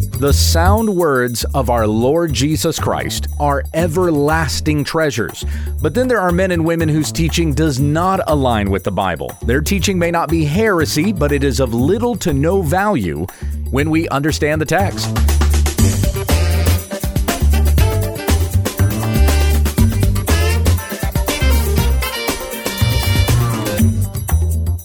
The 0.00 0.32
sound 0.32 0.88
words 0.88 1.44
of 1.54 1.68
our 1.68 1.86
Lord 1.86 2.32
Jesus 2.32 2.78
Christ 2.78 3.28
are 3.38 3.64
everlasting 3.74 4.82
treasures. 4.82 5.44
But 5.82 5.92
then 5.92 6.08
there 6.08 6.20
are 6.20 6.32
men 6.32 6.52
and 6.52 6.64
women 6.64 6.88
whose 6.88 7.12
teaching 7.12 7.52
does 7.52 7.80
not 7.80 8.20
align 8.26 8.70
with 8.70 8.84
the 8.84 8.90
Bible. 8.90 9.36
Their 9.42 9.60
teaching 9.60 9.98
may 9.98 10.10
not 10.10 10.30
be 10.30 10.44
heresy, 10.46 11.12
but 11.12 11.32
it 11.32 11.44
is 11.44 11.60
of 11.60 11.74
little 11.74 12.16
to 12.16 12.32
no 12.32 12.62
value 12.62 13.26
when 13.70 13.90
we 13.90 14.08
understand 14.08 14.60
the 14.60 14.64
text. 14.64 15.06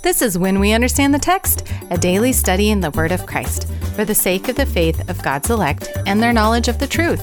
This 0.02 0.22
is 0.22 0.38
When 0.38 0.60
We 0.60 0.74
Understand 0.74 1.14
the 1.14 1.20
Text, 1.20 1.68
a 1.90 1.98
daily 1.98 2.32
study 2.34 2.70
in 2.70 2.82
the 2.82 2.92
Word 2.92 3.12
of 3.12 3.26
Christ 3.26 3.75
for 3.96 4.06
the 4.06 4.14
sake 4.14 4.48
of 4.50 4.56
the 4.56 4.66
faith 4.66 5.10
of 5.10 5.22
God's 5.24 5.50
elect 5.50 5.90
and 6.06 6.22
their 6.22 6.34
knowledge 6.34 6.68
of 6.68 6.78
the 6.80 6.88
truth, 6.88 7.22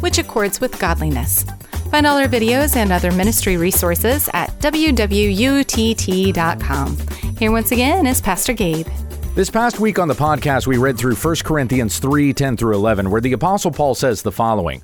which 0.00 0.18
accords 0.18 0.60
with 0.60 0.78
godliness. 0.80 1.44
Find 1.90 2.06
all 2.06 2.18
our 2.18 2.26
videos 2.26 2.74
and 2.76 2.90
other 2.90 3.12
ministry 3.12 3.56
resources 3.56 4.28
at 4.32 4.50
www.utt.com. 4.58 5.06
Here 7.38 7.52
once 7.52 7.70
again 7.70 8.06
is 8.06 8.20
Pastor 8.20 8.52
Gabe. 8.52 8.88
This 9.34 9.50
past 9.50 9.80
week 9.80 9.98
on 9.98 10.08
the 10.08 10.14
podcast, 10.14 10.66
we 10.66 10.76
read 10.76 10.96
through 10.96 11.16
1 11.16 11.36
Corinthians 11.44 11.98
3 11.98 12.32
10 12.32 12.56
through 12.56 12.74
11, 12.74 13.10
where 13.10 13.20
the 13.20 13.32
Apostle 13.32 13.70
Paul 13.70 13.94
says 13.94 14.22
the 14.22 14.32
following 14.32 14.82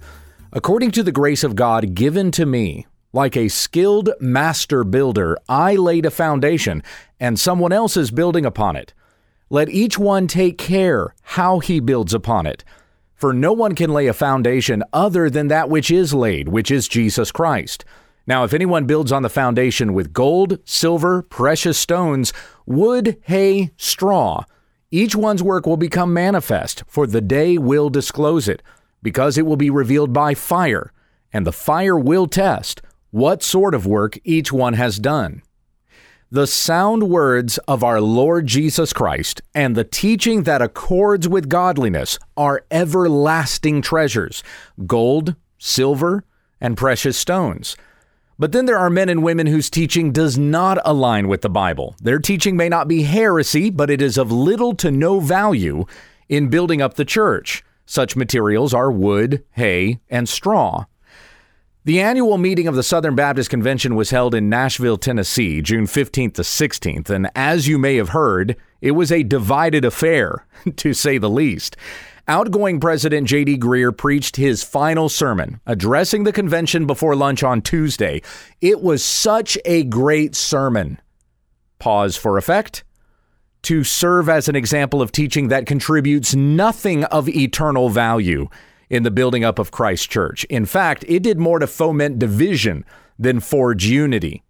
According 0.52 0.90
to 0.92 1.02
the 1.04 1.12
grace 1.12 1.44
of 1.44 1.54
God 1.54 1.94
given 1.94 2.32
to 2.32 2.44
me, 2.44 2.86
like 3.12 3.36
a 3.36 3.48
skilled 3.48 4.10
master 4.20 4.84
builder, 4.84 5.38
I 5.48 5.76
laid 5.76 6.04
a 6.04 6.10
foundation, 6.10 6.82
and 7.18 7.38
someone 7.38 7.72
else 7.72 7.96
is 7.96 8.10
building 8.10 8.44
upon 8.44 8.76
it. 8.76 8.92
Let 9.52 9.68
each 9.68 9.98
one 9.98 10.28
take 10.28 10.58
care 10.58 11.12
how 11.22 11.58
he 11.58 11.80
builds 11.80 12.14
upon 12.14 12.46
it. 12.46 12.62
For 13.16 13.32
no 13.32 13.52
one 13.52 13.74
can 13.74 13.92
lay 13.92 14.06
a 14.06 14.12
foundation 14.12 14.84
other 14.92 15.28
than 15.28 15.48
that 15.48 15.68
which 15.68 15.90
is 15.90 16.14
laid, 16.14 16.48
which 16.48 16.70
is 16.70 16.86
Jesus 16.86 17.32
Christ. 17.32 17.84
Now, 18.28 18.44
if 18.44 18.54
anyone 18.54 18.86
builds 18.86 19.10
on 19.10 19.22
the 19.22 19.28
foundation 19.28 19.92
with 19.92 20.12
gold, 20.12 20.60
silver, 20.64 21.22
precious 21.22 21.76
stones, 21.76 22.32
wood, 22.64 23.16
hay, 23.22 23.72
straw, 23.76 24.44
each 24.92 25.16
one's 25.16 25.42
work 25.42 25.66
will 25.66 25.76
become 25.76 26.14
manifest, 26.14 26.84
for 26.86 27.08
the 27.08 27.20
day 27.20 27.58
will 27.58 27.90
disclose 27.90 28.48
it, 28.48 28.62
because 29.02 29.36
it 29.36 29.46
will 29.46 29.56
be 29.56 29.68
revealed 29.68 30.12
by 30.12 30.32
fire, 30.32 30.92
and 31.32 31.44
the 31.44 31.52
fire 31.52 31.98
will 31.98 32.28
test 32.28 32.82
what 33.10 33.42
sort 33.42 33.74
of 33.74 33.84
work 33.84 34.16
each 34.22 34.52
one 34.52 34.74
has 34.74 35.00
done. 35.00 35.42
The 36.32 36.46
sound 36.46 37.10
words 37.10 37.58
of 37.66 37.82
our 37.82 38.00
Lord 38.00 38.46
Jesus 38.46 38.92
Christ 38.92 39.42
and 39.52 39.74
the 39.74 39.82
teaching 39.82 40.44
that 40.44 40.62
accords 40.62 41.26
with 41.26 41.48
godliness 41.48 42.20
are 42.36 42.64
everlasting 42.70 43.82
treasures 43.82 44.44
gold, 44.86 45.34
silver, 45.58 46.22
and 46.60 46.76
precious 46.76 47.18
stones. 47.18 47.76
But 48.38 48.52
then 48.52 48.66
there 48.66 48.78
are 48.78 48.90
men 48.90 49.08
and 49.08 49.24
women 49.24 49.48
whose 49.48 49.68
teaching 49.68 50.12
does 50.12 50.38
not 50.38 50.78
align 50.84 51.26
with 51.26 51.42
the 51.42 51.50
Bible. 51.50 51.96
Their 52.00 52.20
teaching 52.20 52.56
may 52.56 52.68
not 52.68 52.86
be 52.86 53.02
heresy, 53.02 53.68
but 53.68 53.90
it 53.90 54.00
is 54.00 54.16
of 54.16 54.30
little 54.30 54.76
to 54.76 54.92
no 54.92 55.18
value 55.18 55.84
in 56.28 56.48
building 56.48 56.80
up 56.80 56.94
the 56.94 57.04
church. 57.04 57.64
Such 57.86 58.14
materials 58.14 58.72
are 58.72 58.92
wood, 58.92 59.42
hay, 59.54 59.98
and 60.08 60.28
straw. 60.28 60.84
The 61.82 62.02
annual 62.02 62.36
meeting 62.36 62.68
of 62.68 62.74
the 62.74 62.82
Southern 62.82 63.14
Baptist 63.14 63.48
Convention 63.48 63.94
was 63.94 64.10
held 64.10 64.34
in 64.34 64.50
Nashville, 64.50 64.98
Tennessee, 64.98 65.62
June 65.62 65.86
15th 65.86 66.34
to 66.34 66.42
16th, 66.42 67.08
and 67.08 67.30
as 67.34 67.68
you 67.68 67.78
may 67.78 67.96
have 67.96 68.10
heard, 68.10 68.54
it 68.82 68.90
was 68.90 69.10
a 69.10 69.22
divided 69.22 69.82
affair, 69.86 70.46
to 70.76 70.92
say 70.92 71.16
the 71.16 71.30
least. 71.30 71.78
Outgoing 72.28 72.80
President 72.80 73.26
J.D. 73.26 73.56
Greear 73.56 73.96
preached 73.96 74.36
his 74.36 74.62
final 74.62 75.08
sermon, 75.08 75.58
addressing 75.64 76.24
the 76.24 76.34
convention 76.34 76.86
before 76.86 77.16
lunch 77.16 77.42
on 77.42 77.62
Tuesday. 77.62 78.20
It 78.60 78.82
was 78.82 79.02
such 79.02 79.56
a 79.64 79.84
great 79.84 80.34
sermon. 80.36 81.00
Pause 81.78 82.14
for 82.14 82.36
effect. 82.36 82.84
To 83.62 83.84
serve 83.84 84.28
as 84.28 84.50
an 84.50 84.56
example 84.56 85.00
of 85.00 85.12
teaching 85.12 85.48
that 85.48 85.64
contributes 85.64 86.34
nothing 86.34 87.04
of 87.04 87.26
eternal 87.30 87.88
value 87.88 88.50
in 88.90 89.04
the 89.04 89.10
building 89.10 89.44
up 89.44 89.58
of 89.58 89.70
Christ 89.70 90.10
church. 90.10 90.44
In 90.44 90.66
fact, 90.66 91.04
it 91.08 91.22
did 91.22 91.38
more 91.38 91.60
to 91.60 91.66
foment 91.66 92.18
division 92.18 92.84
than 93.18 93.40
forge 93.40 93.86
unity. 93.86 94.42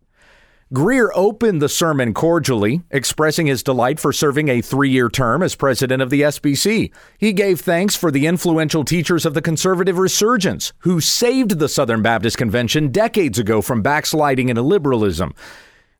Greear 0.73 1.09
opened 1.17 1.61
the 1.61 1.69
sermon 1.69 2.15
cordially, 2.15 2.83
expressing 2.93 3.49
his 3.49 3.65
delight 3.65 3.99
for 3.99 4.13
serving 4.13 4.49
a 4.49 4.61
three 4.61 4.89
year 4.89 5.09
term 5.09 5.43
as 5.43 5.57
president 5.57 6.01
of 6.01 6.11
the 6.11 6.21
SBC. 6.23 6.93
He 7.19 7.33
gave 7.33 7.61
thanks 7.61 7.97
for 7.97 8.13
the 8.13 8.27
influential 8.27 8.85
teachers 8.85 9.27
of 9.27 9.35
the 9.35 9.43
conservative 9.43 9.99
resurgence 9.99 10.73
who 10.79 11.01
saved 11.01 11.59
the 11.59 11.69
Southern 11.69 12.03
Baptist 12.03 12.39
Convention 12.39 12.93
decades 12.93 13.37
ago 13.37 13.61
from 13.61 13.83
backsliding 13.83 14.49
into 14.49 14.63
liberalism. 14.63 15.35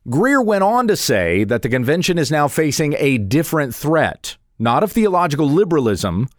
Greear 0.07 0.43
went 0.43 0.63
on 0.63 0.87
to 0.87 0.95
say 0.95 1.43
that 1.43 1.63
the 1.63 1.69
convention 1.69 2.17
is 2.17 2.31
now 2.31 2.47
facing 2.47 2.95
a 2.97 3.17
different 3.17 3.75
threat, 3.75 4.37
not 4.57 4.83
of 4.83 4.93
theological 4.93 5.49
liberalism, 5.49 6.29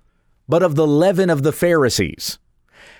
but 0.53 0.63
of 0.63 0.75
the 0.75 0.87
leaven 0.87 1.31
of 1.31 1.43
the 1.45 1.51
Pharisees. 1.51 2.39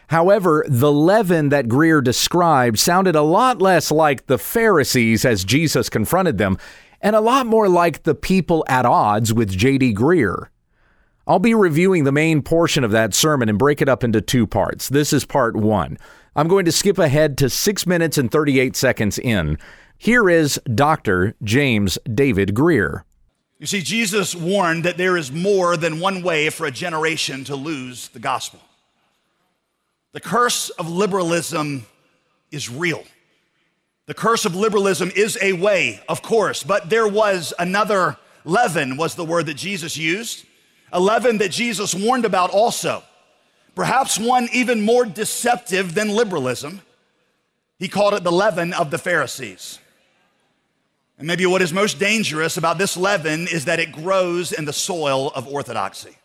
However, 0.07 0.65
the 0.67 0.91
leaven 0.91 1.51
that 1.51 1.69
Greear 1.69 2.03
described 2.03 2.79
sounded 2.79 3.15
a 3.15 3.21
lot 3.21 3.61
less 3.61 3.91
like 3.91 4.27
the 4.27 4.39
Pharisees 4.39 5.27
as 5.27 5.45
Jesus 5.45 5.91
confronted 5.91 6.39
them, 6.39 6.57
and 7.03 7.15
a 7.15 7.21
lot 7.21 7.45
more 7.45 7.69
like 7.69 8.05
the 8.05 8.15
people 8.15 8.65
at 8.71 8.87
odds 8.87 9.35
with 9.35 9.51
J.D. 9.51 9.93
Greear. 9.93 10.47
I'll 11.27 11.39
be 11.39 11.53
reviewing 11.53 12.05
the 12.05 12.11
main 12.11 12.41
portion 12.41 12.85
of 12.85 12.91
that 12.93 13.13
sermon 13.13 13.51
and 13.51 13.59
break 13.59 13.83
it 13.83 13.89
up 13.89 14.03
into 14.03 14.23
two 14.23 14.47
parts. 14.47 14.89
This 14.89 15.13
is 15.13 15.27
part 15.27 15.55
one. 15.55 15.99
I'm 16.35 16.49
going 16.49 16.65
to 16.65 16.73
skip 16.73 16.97
ahead 16.97 17.37
to 17.37 17.51
6 17.51 17.87
minutes 17.87 18.17
and 18.17 18.31
38 18.31 18.75
seconds 18.77 19.19
in. 19.19 19.59
Here 19.99 20.31
is 20.31 20.59
Dr. 20.75 21.35
James 21.43 21.99
David 22.15 22.55
Greear. 22.55 23.03
You 23.63 23.69
see, 23.69 23.81
Jesus 23.81 24.35
warned 24.35 24.87
that 24.87 24.97
there 24.97 25.17
is 25.17 25.31
more 25.31 25.77
than 25.77 26.01
one 26.01 26.25
way 26.25 26.51
for 26.51 26.67
a 26.67 26.71
generation 26.73 27.45
to 27.45 27.55
lose 27.55 28.09
the 28.09 28.19
gospel. 28.19 28.59
The 30.11 30.21
curse 30.21 30.71
of 30.71 30.91
liberalism 30.91 31.87
is 32.51 32.69
real. 32.69 33.05
The 34.07 34.15
curse 34.15 34.47
of 34.47 34.57
liberalism 34.57 35.13
is 35.15 35.39
a 35.41 35.53
way, 35.53 36.03
of 36.09 36.23
course, 36.23 36.65
but 36.65 36.91
there 36.91 37.07
was 37.07 37.55
another 37.57 38.17
leaven, 38.45 38.97
was 38.97 39.15
the 39.15 39.25
word 39.25 39.47
that 39.47 39.59
Jesus 39.59 39.97
used, 39.97 40.45
a 40.93 40.99
leaven 40.99 41.39
that 41.39 41.53
Jesus 41.53 41.95
warned 41.95 42.25
about 42.25 42.51
also. 42.51 43.05
Perhaps 43.77 44.19
one 44.19 44.49
even 44.53 44.81
more 44.81 45.05
deceptive 45.05 45.95
than 45.95 46.09
liberalism. 46.09 46.81
He 47.79 47.87
called 47.87 48.15
it 48.15 48.25
the 48.25 48.33
leaven 48.33 48.73
of 48.73 48.91
the 48.91 48.99
Pharisees. 48.99 49.79
And 51.19 51.27
maybe 51.27 51.47
what 51.47 51.63
is 51.63 51.73
most 51.73 51.99
dangerous 51.99 52.57
about 52.57 52.79
this 52.79 52.97
leaven 52.97 53.47
is 53.47 53.65
that 53.67 53.79
it 53.79 53.93
grows 53.93 54.53
in 54.53 54.65
the 54.65 54.73
soil 54.73 55.31
of 55.31 55.47
orthodoxy. 55.47 56.17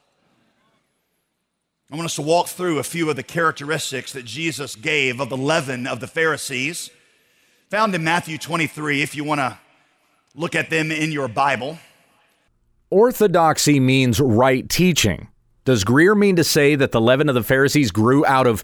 I 1.91 1.95
want 1.95 2.05
us 2.05 2.15
to 2.15 2.21
walk 2.21 2.47
through 2.47 2.79
a 2.79 2.83
few 2.83 3.09
of 3.09 3.15
the 3.15 3.23
characteristics 3.23 4.11
that 4.11 4.25
Jesus 4.25 4.75
gave 4.75 5.21
of 5.21 5.29
the 5.29 5.37
leaven 5.37 5.87
of 5.87 6.01
the 6.01 6.07
Pharisees, 6.07 6.89
found 7.69 7.95
in 7.95 8.03
Matthew 8.03 8.37
23, 8.37 9.01
if 9.01 9.15
you 9.15 9.23
want 9.23 9.39
to 9.39 9.57
look 10.35 10.53
at 10.53 10.69
them 10.69 10.91
in 10.91 11.11
your 11.11 11.27
Bible. 11.29 11.79
Orthodoxy 12.89 13.79
means 13.79 14.19
right 14.19 14.67
teaching. 14.69 15.29
Does 15.63 15.83
Greear 15.83 16.17
mean 16.17 16.37
to 16.37 16.43
say 16.43 16.75
that 16.75 16.91
the 16.91 17.01
leaven 17.01 17.29
of 17.29 17.35
the 17.35 17.43
Pharisees 17.43 17.91
grew 17.91 18.25
out 18.25 18.47
of 18.47 18.63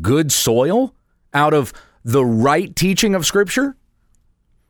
good 0.00 0.32
soil? 0.32 0.94
Out 1.34 1.54
of 1.54 1.72
the 2.04 2.24
right 2.24 2.74
teaching 2.74 3.14
of 3.14 3.24
Scripture? 3.24 3.76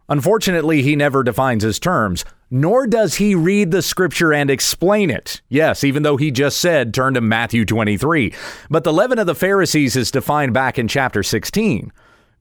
Unfortunately, 0.09 0.83
he 0.83 0.97
never 0.97 1.23
defines 1.23 1.63
his 1.63 1.79
terms, 1.79 2.25
nor 2.51 2.87
does 2.87 3.15
he 3.15 3.35
read 3.35 3.71
the 3.71 3.83
scripture 3.83 4.33
and 4.33 4.51
explain 4.51 5.11
it. 5.11 5.41
Yes, 5.49 5.85
even 5.85 6.03
though 6.03 6.17
he 6.17 6.31
just 6.31 6.59
said, 6.59 6.93
turn 6.93 7.15
to 7.15 7.21
Matthew 7.21 7.65
23. 7.65 8.35
But 8.69 8.85
the 8.85 8.93
leaven 8.93 9.19
of 9.19 9.27
the 9.27 9.35
Pharisees 9.35 9.97
is 9.97 10.11
defined 10.11 10.53
back 10.53 10.79
in 10.79 10.89
chapter 10.89 11.23
16. 11.23 11.93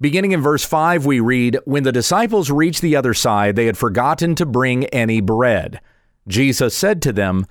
Beginning 0.01 0.31
in 0.31 0.41
verse 0.41 0.65
5, 0.65 1.05
we 1.05 1.19
read, 1.19 1.59
When 1.65 1.83
the 1.83 1.91
disciples 1.91 2.49
reached 2.49 2.81
the 2.81 2.95
other 2.95 3.13
side, 3.13 3.55
they 3.55 3.67
had 3.67 3.77
forgotten 3.77 4.33
to 4.35 4.45
bring 4.47 4.85
any 4.87 5.21
bread. 5.21 5.79
Jesus 6.27 6.75
said 6.75 7.01
to 7.03 7.13
them, 7.13 7.45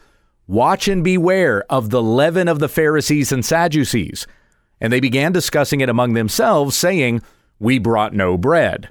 Watch 0.48 0.88
and 0.88 1.04
beware 1.04 1.64
of 1.70 1.90
the 1.90 2.02
leaven 2.02 2.48
of 2.48 2.58
the 2.58 2.68
Pharisees 2.68 3.30
and 3.30 3.44
Sadducees. 3.44 4.26
And 4.80 4.92
they 4.92 4.98
began 4.98 5.30
discussing 5.30 5.80
it 5.80 5.88
among 5.88 6.14
themselves, 6.14 6.76
saying, 6.76 7.22
We 7.60 7.78
brought 7.78 8.14
no 8.14 8.36
bread. 8.36 8.90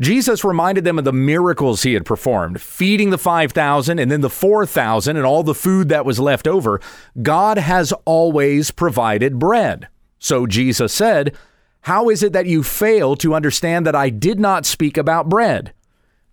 Jesus 0.00 0.44
reminded 0.44 0.84
them 0.84 0.98
of 0.98 1.04
the 1.04 1.12
miracles 1.12 1.82
he 1.82 1.94
had 1.94 2.04
performed, 2.04 2.60
feeding 2.60 3.10
the 3.10 3.18
5,000 3.18 3.98
and 3.98 4.10
then 4.10 4.20
the 4.20 4.30
4,000 4.30 5.16
and 5.16 5.26
all 5.26 5.42
the 5.42 5.54
food 5.54 5.88
that 5.90 6.04
was 6.04 6.18
left 6.18 6.46
over. 6.46 6.80
God 7.20 7.58
has 7.58 7.92
always 8.04 8.70
provided 8.70 9.38
bread. 9.38 9.88
So 10.18 10.46
Jesus 10.46 10.92
said, 10.92 11.36
How 11.82 12.08
is 12.08 12.22
it 12.22 12.32
that 12.32 12.46
you 12.46 12.62
fail 12.62 13.16
to 13.16 13.34
understand 13.34 13.86
that 13.86 13.96
I 13.96 14.08
did 14.08 14.40
not 14.40 14.66
speak 14.66 14.96
about 14.96 15.28
bread? 15.28 15.74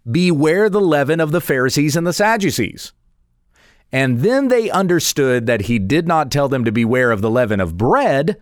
Beware 0.10 0.70
the 0.70 0.82
leaven 0.82 1.20
of 1.20 1.32
the 1.32 1.42
Pharisees 1.42 1.96
and 1.96 2.08
the 2.08 2.14
Sadducees. 2.14 2.94
And 3.92 4.20
then 4.20 4.48
they 4.48 4.70
understood 4.70 5.48
that 5.48 5.62
he 5.62 5.80
did 5.80 6.08
not 6.08 6.32
tell 6.32 6.48
them 6.48 6.64
to 6.66 6.72
beware 6.72 7.12
of 7.12 7.22
the 7.22 7.30
leaven 7.30 7.60
of 7.60 7.78
bread, 7.78 8.40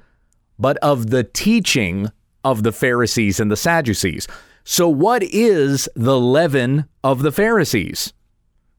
but 0.59 0.77
of 0.77 1.09
the 1.09 1.23
teaching 1.23 2.11
of 2.43 2.63
the 2.63 2.71
Pharisees 2.71 3.39
and 3.39 3.49
the 3.49 3.55
Sadducees. 3.55 4.27
So, 4.69 4.89
what 4.89 5.23
is 5.23 5.87
the 5.95 6.19
leaven 6.19 6.89
of 7.01 7.21
the 7.21 7.31
Pharisees? 7.31 8.11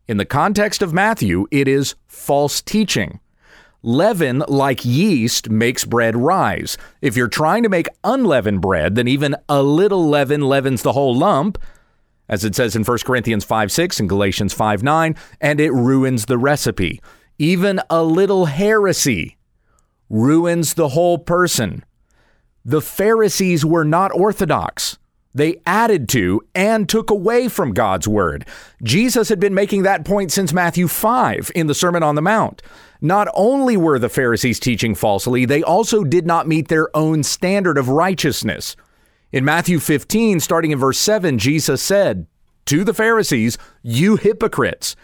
In 0.07 0.19
the 0.19 0.27
context 0.27 0.83
of 0.83 0.93
Matthew, 0.93 1.47
it 1.51 1.67
is 1.67 1.95
false 2.07 2.61
teaching. 2.61 3.21
Leaven, 3.83 4.45
like 4.49 4.85
yeast, 4.85 5.49
makes 5.49 5.87
bread 5.87 6.15
rise. 6.15 6.77
If 7.01 7.17
you're 7.17 7.27
trying 7.27 7.63
to 7.63 7.71
make 7.71 7.89
unleavened 8.05 8.61
bread, 8.61 8.97
then 8.97 9.09
even 9.09 9.35
a 9.49 9.63
little 9.63 10.07
leaven 10.07 10.43
leavens 10.43 10.83
the 10.83 10.93
whole 10.93 11.17
lump, 11.17 11.57
as 12.29 12.45
it 12.45 12.55
says 12.55 12.77
in 12.77 12.85
1 12.85 12.99
Corinthians 13.07 13.47
5 13.47 13.73
6 13.73 13.99
and 13.99 14.11
Galatians 14.11 14.53
5 14.53 14.83
9, 14.83 15.17
and 15.41 15.59
it 15.59 15.73
ruins 15.73 16.27
the 16.27 16.37
recipe. 16.37 17.01
Even 17.39 17.81
a 17.89 18.03
little 18.03 18.45
heresy 18.45 19.39
ruins 20.11 20.75
the 20.75 20.91
whole 20.91 21.17
person. 21.17 21.83
The 22.63 22.83
Pharisees 22.83 23.65
were 23.65 23.87
not 23.87 24.13
orthodox. 24.13 24.99
They 25.39 25.61
added 25.65 26.09
to 26.11 26.43
and 26.53 26.89
took 26.89 27.11
away 27.11 27.47
from 27.47 27.73
God's 27.73 28.09
word. 28.09 28.45
Jesus 28.83 29.29
had 29.29 29.39
been 29.39 29.55
making 29.55 29.85
that 29.85 30.05
point 30.05 30.33
since 30.33 30.53
Matthew 30.53 30.89
5 30.89 31.53
in 31.55 31.69
the 31.69 31.77
Sermon 31.77 32.03
on 32.03 32.17
the 32.17 32.23
Mount. 32.23 32.61
Not 33.01 33.29
only 33.35 33.77
were 33.77 34.01
the 34.01 34.09
Pharisees 34.09 34.59
teaching 34.59 34.97
falsely, 34.97 35.45
they 35.45 35.63
also 35.63 36.03
did 36.03 36.27
not 36.27 36.49
meet 36.49 36.67
their 36.67 36.95
own 36.97 37.23
standard 37.23 37.79
of 37.79 37.89
righteousness. 37.89 38.75
In 39.31 39.45
Matthew 39.45 39.79
15, 39.79 40.41
starting 40.41 40.73
in 40.73 40.79
verse 40.79 40.99
7, 40.99 41.39
Jesus 41.39 41.81
said 41.81 42.27
to 42.67 42.83
the 42.83 42.95
Pharisees, 42.95 43.59
You 43.81 44.17
hypocrites! 44.17 44.97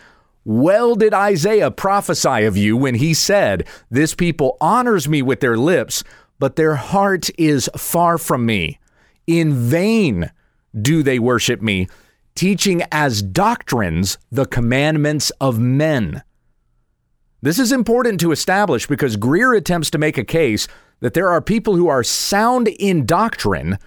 Well 0.45 0.97
did 0.97 1.15
Isaiah 1.15 1.71
prophesy 1.71 2.43
of 2.45 2.57
you 2.57 2.77
when 2.77 2.97
he 2.97 3.15
said, 3.15 3.69
This 3.89 4.17
people 4.17 4.57
honors 4.61 5.09
me 5.09 5.23
with 5.23 5.39
their 5.39 5.57
lips, 5.57 6.03
but 6.41 6.57
their 6.57 6.75
heart 6.75 7.31
is 7.39 7.71
far 7.77 8.19
from 8.19 8.45
me. 8.45 8.81
In 9.27 9.55
vain 9.55 10.31
do 10.81 11.03
they 11.03 11.19
worship 11.19 11.63
me, 11.63 11.89
teaching 12.35 12.83
as 12.91 13.23
doctrines 13.23 14.19
the 14.31 14.47
commandments 14.47 15.31
of 15.41 15.59
men. 15.59 16.23
This 17.41 17.59
is 17.59 17.73
important 17.73 18.21
to 18.21 18.33
establish 18.33 18.87
because 18.87 19.17
Greear 19.17 19.57
attempts 19.57 19.91
to 19.91 19.99
make 19.99 20.19
a 20.19 20.25
case 20.25 20.67
that 21.01 21.15
there 21.15 21.29
are 21.29 21.41
people 21.41 21.77
who 21.77 21.89
are 21.89 22.03
sound 22.03 22.69
in 22.69 23.05
doctrine, 23.05 23.79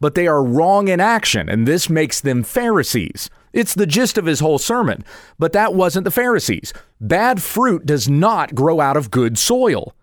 but 0.00 0.14
they 0.14 0.26
are 0.26 0.44
wrong 0.44 0.88
in 0.88 1.00
action, 1.00 1.48
and 1.48 1.66
this 1.66 1.88
makes 1.88 2.20
them 2.20 2.42
Pharisees. 2.42 3.30
It's 3.52 3.74
the 3.74 3.86
gist 3.86 4.18
of 4.18 4.26
his 4.26 4.40
whole 4.40 4.58
sermon, 4.58 5.04
but 5.38 5.52
that 5.54 5.74
wasn't 5.74 6.04
the 6.04 6.10
Pharisees. 6.10 6.72
Bad 7.00 7.42
fruit 7.42 7.86
does 7.86 8.08
not 8.08 8.54
grow 8.54 8.80
out 8.80 8.96
of 8.96 9.10
good 9.10 9.38
soil. 9.38 9.94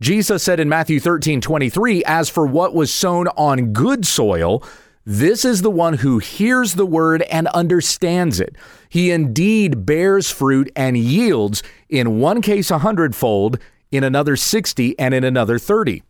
Jesus 0.00 0.42
said 0.42 0.60
in 0.60 0.68
Matthew 0.68 1.00
13, 1.00 1.40
23, 1.40 2.04
As 2.04 2.28
for 2.28 2.46
what 2.46 2.74
was 2.74 2.92
sown 2.92 3.28
on 3.28 3.72
good 3.72 4.06
soil, 4.06 4.62
this 5.04 5.44
is 5.44 5.62
the 5.62 5.70
one 5.70 5.94
who 5.94 6.18
hears 6.18 6.74
the 6.74 6.86
word 6.86 7.22
and 7.22 7.48
understands 7.48 8.40
it. 8.40 8.56
He 8.88 9.10
indeed 9.10 9.84
bears 9.86 10.30
fruit 10.30 10.70
and 10.76 10.96
yields, 10.96 11.62
in 11.88 12.20
one 12.20 12.42
case 12.42 12.70
a 12.70 12.78
hundredfold, 12.78 13.58
in 13.90 14.04
another 14.04 14.36
60, 14.36 14.98
and 14.98 15.14
in 15.14 15.24
another 15.24 15.58
30. 15.58 16.02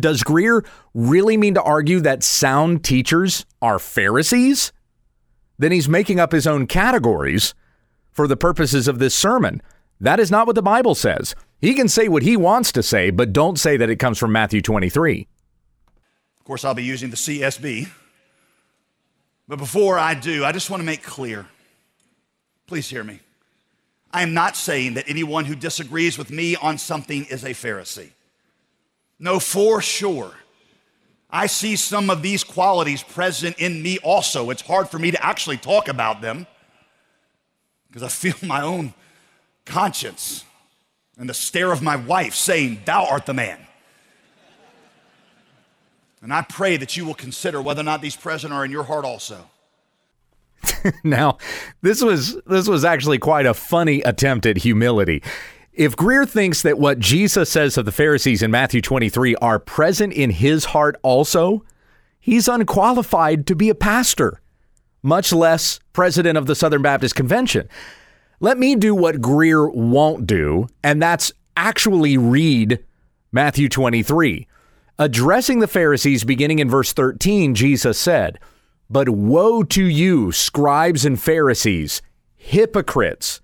Does 0.00 0.22
Greear 0.22 0.66
really 0.92 1.36
mean 1.36 1.54
to 1.54 1.62
argue 1.62 2.00
that 2.00 2.22
sound 2.22 2.84
teachers 2.84 3.46
are 3.62 3.78
Pharisees? 3.78 4.72
Then 5.58 5.72
he's 5.72 5.88
making 5.88 6.18
up 6.18 6.32
his 6.32 6.46
own 6.46 6.66
categories 6.66 7.54
for 8.10 8.26
the 8.26 8.36
purposes 8.36 8.88
of 8.88 8.98
this 8.98 9.14
sermon. 9.14 9.62
That 10.00 10.20
is 10.20 10.30
not 10.30 10.46
what 10.46 10.56
the 10.56 10.62
Bible 10.62 10.94
says. 10.94 11.34
He 11.64 11.72
can 11.72 11.88
say 11.88 12.08
what 12.08 12.22
he 12.22 12.36
wants 12.36 12.72
to 12.72 12.82
say, 12.82 13.08
but 13.08 13.32
don't 13.32 13.58
say 13.58 13.78
that 13.78 13.88
it 13.88 13.96
comes 13.96 14.18
from 14.18 14.32
Matthew 14.32 14.60
23. 14.60 15.26
Of 16.38 16.44
course, 16.44 16.62
I'll 16.62 16.74
be 16.74 16.84
using 16.84 17.08
the 17.08 17.16
CSB. 17.16 17.88
But 19.48 19.56
before 19.56 19.98
I 19.98 20.12
do, 20.12 20.44
I 20.44 20.52
just 20.52 20.68
want 20.68 20.82
to 20.82 20.84
make 20.84 21.02
clear 21.02 21.46
please 22.66 22.90
hear 22.90 23.02
me. 23.02 23.20
I 24.12 24.22
am 24.22 24.34
not 24.34 24.56
saying 24.56 24.94
that 24.94 25.08
anyone 25.08 25.46
who 25.46 25.54
disagrees 25.54 26.18
with 26.18 26.30
me 26.30 26.54
on 26.54 26.76
something 26.76 27.24
is 27.30 27.44
a 27.44 27.50
Pharisee. 27.50 28.10
No, 29.18 29.38
for 29.40 29.80
sure. 29.80 30.32
I 31.30 31.46
see 31.46 31.76
some 31.76 32.10
of 32.10 32.20
these 32.20 32.44
qualities 32.44 33.02
present 33.02 33.58
in 33.58 33.82
me 33.82 33.98
also. 34.00 34.50
It's 34.50 34.60
hard 34.60 34.90
for 34.90 34.98
me 34.98 35.12
to 35.12 35.24
actually 35.24 35.56
talk 35.56 35.88
about 35.88 36.20
them 36.20 36.46
because 37.86 38.02
I 38.02 38.08
feel 38.08 38.34
my 38.46 38.60
own 38.60 38.92
conscience 39.64 40.44
and 41.18 41.28
the 41.28 41.34
stare 41.34 41.72
of 41.72 41.82
my 41.82 41.96
wife 41.96 42.34
saying, 42.34 42.80
Thou 42.84 43.06
art 43.06 43.26
the 43.26 43.34
man. 43.34 43.58
And 46.22 46.32
I 46.32 46.42
pray 46.42 46.76
that 46.78 46.96
you 46.96 47.04
will 47.04 47.14
consider 47.14 47.60
whether 47.60 47.82
or 47.82 47.84
not 47.84 48.00
these 48.00 48.16
present 48.16 48.52
are 48.52 48.64
in 48.64 48.70
your 48.70 48.84
heart 48.84 49.04
also. 49.04 49.50
now, 51.04 51.36
this 51.82 52.02
was 52.02 52.40
this 52.46 52.66
was 52.66 52.84
actually 52.84 53.18
quite 53.18 53.44
a 53.44 53.52
funny 53.52 54.00
attempt 54.02 54.46
at 54.46 54.56
humility. 54.56 55.22
If 55.74 55.96
Greear 55.96 56.28
thinks 56.28 56.62
that 56.62 56.78
what 56.78 56.98
Jesus 56.98 57.50
says 57.50 57.76
of 57.76 57.84
the 57.84 57.92
Pharisees 57.92 58.42
in 58.42 58.50
Matthew 58.50 58.80
23 58.80 59.34
are 59.36 59.58
present 59.58 60.12
in 60.12 60.30
his 60.30 60.66
heart 60.66 60.96
also, 61.02 61.64
he's 62.20 62.48
unqualified 62.48 63.46
to 63.48 63.56
be 63.56 63.68
a 63.68 63.74
pastor, 63.74 64.40
much 65.02 65.32
less 65.32 65.80
president 65.92 66.38
of 66.38 66.46
the 66.46 66.54
Southern 66.54 66.80
Baptist 66.80 67.16
Convention. 67.16 67.68
Let 68.40 68.58
me 68.58 68.74
do 68.74 68.94
what 68.94 69.20
Greear 69.20 69.72
won't 69.72 70.26
do, 70.26 70.66
and 70.82 71.00
that's 71.00 71.32
actually 71.56 72.16
read 72.16 72.84
Matthew 73.30 73.68
23. 73.68 74.46
Addressing 74.98 75.60
the 75.60 75.68
Pharisees 75.68 76.24
beginning 76.24 76.58
in 76.58 76.68
verse 76.68 76.92
13, 76.92 77.54
Jesus 77.54 77.98
said, 77.98 78.38
But 78.90 79.08
woe 79.08 79.62
to 79.64 79.84
you, 79.84 80.32
scribes 80.32 81.04
and 81.04 81.20
Pharisees, 81.20 82.02
hypocrites! 82.36 83.40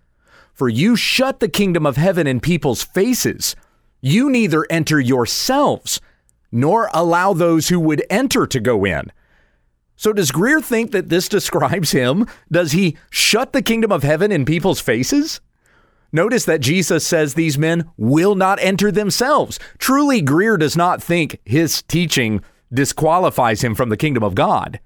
For 0.52 0.68
you 0.68 0.94
shut 0.94 1.40
the 1.40 1.48
kingdom 1.48 1.86
of 1.86 1.96
heaven 1.96 2.26
in 2.26 2.40
people's 2.40 2.82
faces. 2.82 3.56
You 4.00 4.28
neither 4.28 4.66
enter 4.70 5.00
yourselves, 5.00 6.00
nor 6.52 6.90
allow 6.92 7.32
those 7.32 7.68
who 7.68 7.80
would 7.80 8.04
enter 8.10 8.46
to 8.46 8.60
go 8.60 8.84
in. 8.84 9.10
So 10.00 10.14
does 10.14 10.32
Greear 10.32 10.64
think 10.64 10.92
that 10.92 11.10
this 11.10 11.28
describes 11.36 11.90
him? 11.90 12.26
Does 12.50 12.72
he 12.72 12.96
shut 13.10 13.52
the 13.52 13.60
kingdom 13.60 13.92
of 13.92 14.02
heaven 14.02 14.32
in 14.32 14.46
people's 14.46 14.80
faces? 14.80 15.42
Notice 16.10 16.46
that 16.46 16.62
Jesus 16.62 17.06
says 17.06 17.34
these 17.34 17.58
men 17.58 17.84
will 17.98 18.34
not 18.34 18.58
enter 18.62 18.90
themselves. 18.90 19.58
Truly, 19.76 20.22
Greear 20.22 20.58
does 20.58 20.74
not 20.74 21.02
think 21.02 21.38
his 21.44 21.82
teaching 21.82 22.42
disqualifies 22.72 23.62
him 23.62 23.74
from 23.74 23.90
the 23.90 23.96
kingdom 23.98 24.22
of 24.22 24.34
God. 24.34 24.80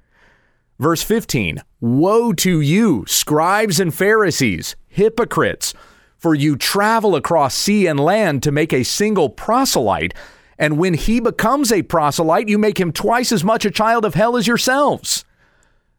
Verse 0.81 1.05
15 1.05 1.63
Woe 1.81 2.33
to 2.33 2.61
you, 2.61 3.05
scribes 3.07 3.79
and 3.79 3.95
Pharisees, 3.95 4.75
hypocrites! 4.89 5.75
For 6.19 6.35
you 6.35 6.57
travel 6.57 7.15
across 7.15 7.55
sea 7.55 7.87
and 7.87 8.01
land 8.01 8.43
to 8.43 8.51
make 8.51 8.73
a 8.73 8.83
single 8.83 9.31
proselyte 9.31 10.13
and 10.59 10.79
when 10.79 10.95
he 10.95 11.21
becomes 11.21 11.73
a 11.73 11.83
proselyte, 11.83 12.49
you 12.49 12.59
make 12.59 12.79
him 12.79 12.93
twice 12.93 13.33
as 13.33 13.45
much 13.45 13.65
a 13.65 13.71
child 13.71 14.05
of 14.05 14.15
hell 14.15 14.37
as 14.37 14.47
yourselves. 14.47 15.25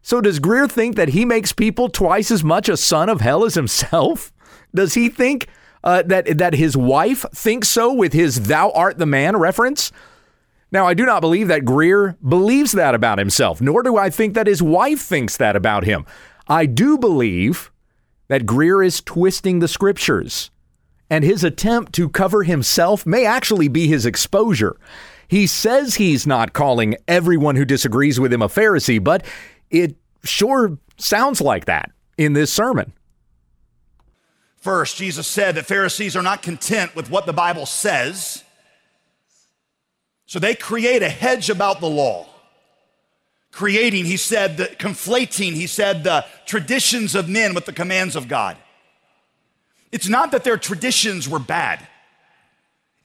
So 0.02 0.22
does 0.22 0.40
Greear 0.40 0.70
think 0.70 0.96
that 0.96 1.10
he 1.10 1.26
makes 1.26 1.52
people 1.52 1.90
twice 1.90 2.30
as 2.30 2.44
much 2.44 2.70
a 2.70 2.78
son 2.78 3.10
of 3.10 3.22
hell 3.22 3.44
as 3.44 3.56
himself? 3.56 4.32
Does 4.76 4.94
he 4.94 5.08
think 5.08 5.48
uh, 5.84 6.04
that 6.04 6.38
that 6.38 6.54
his 6.54 6.76
wife 6.76 7.26
thinks 7.34 7.70
so 7.70 7.94
with 7.94 8.12
his 8.14 8.48
"Thou 8.48 8.72
art 8.72 8.98
the 8.98 9.06
man" 9.06 9.38
reference? 9.38 9.92
Now, 10.72 10.86
I 10.86 10.94
do 10.94 11.06
not 11.06 11.22
believe 11.22 11.48
that 11.48 11.64
Greear 11.64 12.18
believes 12.28 12.74
that 12.74 12.94
about 12.94 13.18
himself, 13.18 13.62
nor 13.62 13.82
do 13.82 13.98
I 13.98 14.10
think 14.10 14.34
that 14.34 14.48
his 14.48 14.62
wife 14.62 15.00
thinks 15.00 15.38
that 15.38 15.56
about 15.56 15.86
him. 15.86 16.06
I 16.48 16.66
do 16.66 16.98
believe 16.98 17.72
that 18.28 18.46
Greear 18.46 18.86
is 18.86 19.02
twisting 19.02 19.60
the 19.60 19.68
scriptures 19.68 20.52
and 21.10 21.24
his 21.24 21.44
attempt 21.44 21.94
to 21.94 22.10
cover 22.10 22.44
himself 22.44 23.06
may 23.06 23.26
actually 23.26 23.68
be 23.68 23.88
his 23.88 24.06
exposure. 24.06 24.76
He 25.28 25.48
says 25.48 25.96
he's 25.96 26.28
not 26.28 26.54
calling 26.54 26.96
everyone 27.08 27.56
who 27.56 27.66
disagrees 27.66 28.20
with 28.20 28.32
him 28.32 28.42
a 28.42 28.48
Pharisee, 28.48 29.04
but 29.04 29.26
it 29.70 29.96
sure 30.24 30.78
sounds 30.98 31.42
like 31.42 31.66
that 31.66 31.92
in 32.18 32.34
this 32.34 32.52
sermon. 32.52 32.94
First, 34.58 34.98
Jesus 34.98 35.28
said 35.28 35.56
that 35.56 35.66
Pharisees 35.66 36.16
are 36.16 36.24
not 36.24 36.42
content 36.42 36.96
with 36.96 37.10
what 37.10 37.28
the 37.28 37.34
Bible 37.34 37.66
says, 37.66 38.44
so 40.26 40.40
they 40.40 40.56
create 40.56 41.04
a 41.04 41.10
hedge 41.10 41.52
about 41.52 41.80
the 41.82 41.90
law. 41.90 42.28
Creating, 43.52 44.06
he 44.06 44.18
said, 44.18 44.58
the, 44.58 44.66
conflating, 44.66 45.54
he 45.54 45.68
said, 45.68 46.04
the 46.04 46.26
traditions 46.46 47.16
of 47.16 47.30
men 47.30 47.54
with 47.54 47.66
the 47.66 47.72
commands 47.72 48.16
of 48.16 48.28
God. 48.28 48.58
It's 49.96 50.10
not 50.10 50.32
that 50.32 50.44
their 50.44 50.58
traditions 50.58 51.30
were 51.30 51.40
bad. 51.40 51.80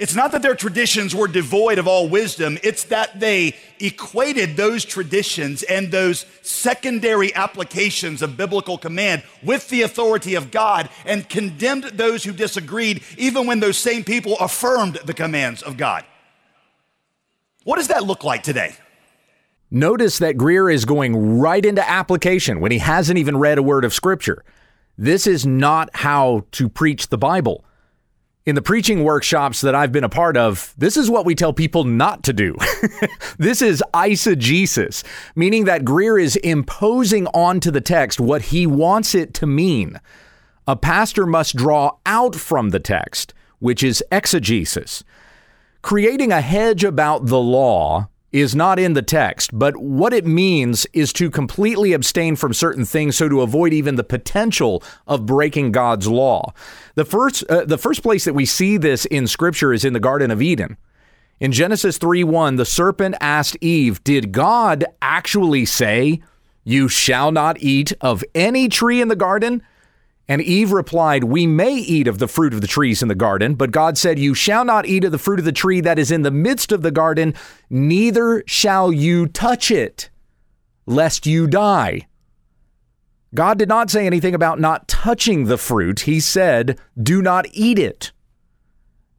It's 0.00 0.16
not 0.16 0.32
that 0.32 0.42
their 0.42 0.56
traditions 0.56 1.14
were 1.14 1.28
devoid 1.28 1.78
of 1.78 1.86
all 1.86 2.08
wisdom, 2.08 2.58
it's 2.64 2.82
that 2.84 3.20
they 3.20 3.54
equated 3.78 4.56
those 4.56 4.84
traditions 4.84 5.62
and 5.62 5.92
those 5.92 6.26
secondary 6.42 7.32
applications 7.32 8.22
of 8.22 8.36
biblical 8.36 8.76
command 8.76 9.22
with 9.40 9.68
the 9.68 9.82
authority 9.82 10.34
of 10.34 10.50
God 10.50 10.90
and 11.04 11.28
condemned 11.28 11.84
those 11.84 12.24
who 12.24 12.32
disagreed, 12.32 13.04
even 13.16 13.46
when 13.46 13.60
those 13.60 13.78
same 13.78 14.02
people 14.02 14.36
affirmed 14.40 14.96
the 15.04 15.14
commands 15.14 15.62
of 15.62 15.76
God. 15.76 16.04
What 17.62 17.76
does 17.76 17.86
that 17.86 18.02
look 18.02 18.24
like 18.24 18.42
today? 18.42 18.74
Notice 19.70 20.18
that 20.18 20.36
Greear 20.36 20.74
is 20.74 20.84
going 20.84 21.38
right 21.38 21.64
into 21.64 21.88
application 21.88 22.58
when 22.58 22.72
he 22.72 22.78
hasn't 22.78 23.18
even 23.20 23.36
read 23.36 23.58
a 23.58 23.62
word 23.62 23.84
of 23.84 23.94
scripture. 23.94 24.42
This 25.00 25.26
is 25.26 25.46
not 25.46 25.88
how 25.94 26.44
to 26.52 26.68
preach 26.68 27.08
the 27.08 27.18
Bible 27.18 27.64
in 28.44 28.54
the 28.54 28.60
preaching 28.60 29.02
workshops 29.02 29.60
that 29.60 29.74
I've 29.74 29.92
been 29.92 30.04
a 30.04 30.10
part 30.10 30.36
of, 30.36 30.74
this 30.76 30.98
is 30.98 31.10
what 31.10 31.24
we 31.24 31.34
tell 31.34 31.54
people 31.54 31.84
not 31.84 32.22
to 32.24 32.34
do. 32.34 32.54
this 33.38 33.62
is 33.62 33.82
eisegesis, 33.94 35.04
meaning 35.34 35.64
that 35.64 35.84
Greear 35.84 36.20
is 36.20 36.36
imposing 36.36 37.26
onto 37.28 37.70
the 37.70 37.80
text 37.80 38.20
what 38.20 38.42
he 38.42 38.66
wants 38.66 39.14
it 39.14 39.32
to 39.34 39.46
mean. 39.46 40.00
A 40.66 40.76
pastor 40.76 41.24
must 41.24 41.56
draw 41.56 41.96
out 42.04 42.34
from 42.34 42.68
the 42.68 42.80
text, 42.80 43.32
which 43.58 43.82
is 43.82 44.04
exegesis. 44.12 45.04
Creating 45.80 46.30
a 46.30 46.42
hedge 46.42 46.84
about 46.84 47.26
the 47.26 47.40
law 47.40 48.08
is 48.32 48.54
not 48.54 48.78
in 48.78 48.92
the 48.92 49.02
text, 49.02 49.50
but 49.52 49.76
what 49.76 50.12
it 50.12 50.24
means 50.24 50.86
is 50.92 51.12
to 51.14 51.30
completely 51.30 51.92
abstain 51.92 52.36
from 52.36 52.54
certain 52.54 52.84
things 52.84 53.16
so 53.16 53.28
to 53.28 53.40
avoid 53.40 53.72
even 53.72 53.96
the 53.96 54.04
potential 54.04 54.82
of 55.06 55.26
breaking 55.26 55.72
God's 55.72 56.06
law. 56.06 56.52
The 56.94 57.04
first 57.04 57.44
uh, 57.48 57.64
the 57.64 57.78
first 57.78 58.02
place 58.02 58.24
that 58.24 58.34
we 58.34 58.46
see 58.46 58.76
this 58.76 59.04
in 59.06 59.26
scripture 59.26 59.72
is 59.72 59.84
in 59.84 59.92
the 59.92 60.00
garden 60.00 60.30
of 60.30 60.40
Eden. 60.40 60.76
In 61.40 61.52
Genesis 61.52 61.98
3:1, 61.98 62.56
the 62.56 62.64
serpent 62.64 63.16
asked 63.20 63.56
Eve, 63.60 64.02
"Did 64.04 64.32
God 64.32 64.84
actually 65.02 65.64
say, 65.64 66.20
you 66.62 66.88
shall 66.88 67.32
not 67.32 67.56
eat 67.60 67.92
of 68.00 68.22
any 68.34 68.68
tree 68.68 69.00
in 69.00 69.08
the 69.08 69.16
garden?" 69.16 69.62
And 70.30 70.40
Eve 70.42 70.70
replied, 70.70 71.24
We 71.24 71.48
may 71.48 71.74
eat 71.74 72.06
of 72.06 72.18
the 72.18 72.28
fruit 72.28 72.54
of 72.54 72.60
the 72.60 72.68
trees 72.68 73.02
in 73.02 73.08
the 73.08 73.16
garden, 73.16 73.56
but 73.56 73.72
God 73.72 73.98
said, 73.98 74.16
You 74.16 74.32
shall 74.32 74.64
not 74.64 74.86
eat 74.86 75.02
of 75.02 75.10
the 75.10 75.18
fruit 75.18 75.40
of 75.40 75.44
the 75.44 75.50
tree 75.50 75.80
that 75.80 75.98
is 75.98 76.12
in 76.12 76.22
the 76.22 76.30
midst 76.30 76.70
of 76.70 76.82
the 76.82 76.92
garden, 76.92 77.34
neither 77.68 78.44
shall 78.46 78.92
you 78.92 79.26
touch 79.26 79.72
it, 79.72 80.08
lest 80.86 81.26
you 81.26 81.48
die. 81.48 82.06
God 83.34 83.58
did 83.58 83.68
not 83.68 83.90
say 83.90 84.06
anything 84.06 84.32
about 84.32 84.60
not 84.60 84.86
touching 84.86 85.46
the 85.46 85.58
fruit. 85.58 86.00
He 86.00 86.20
said, 86.20 86.78
Do 86.96 87.20
not 87.20 87.46
eat 87.52 87.80
it. 87.80 88.12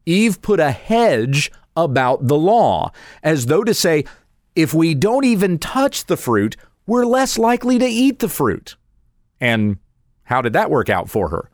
Eve 0.06 0.40
put 0.40 0.60
a 0.60 0.72
hedge 0.72 1.52
about 1.76 2.26
the 2.26 2.38
law, 2.38 2.90
as 3.22 3.46
though 3.46 3.64
to 3.64 3.74
say, 3.74 4.06
If 4.56 4.72
we 4.72 4.94
don't 4.94 5.26
even 5.26 5.58
touch 5.58 6.06
the 6.06 6.16
fruit, 6.16 6.56
we're 6.86 7.04
less 7.04 7.36
likely 7.36 7.78
to 7.78 7.86
eat 7.86 8.20
the 8.20 8.30
fruit. 8.30 8.76
And 9.42 9.76
how 10.32 10.40
did 10.40 10.54
that 10.54 10.70
work 10.70 10.88
out 10.88 11.10
for 11.10 11.28
her? 11.28 11.50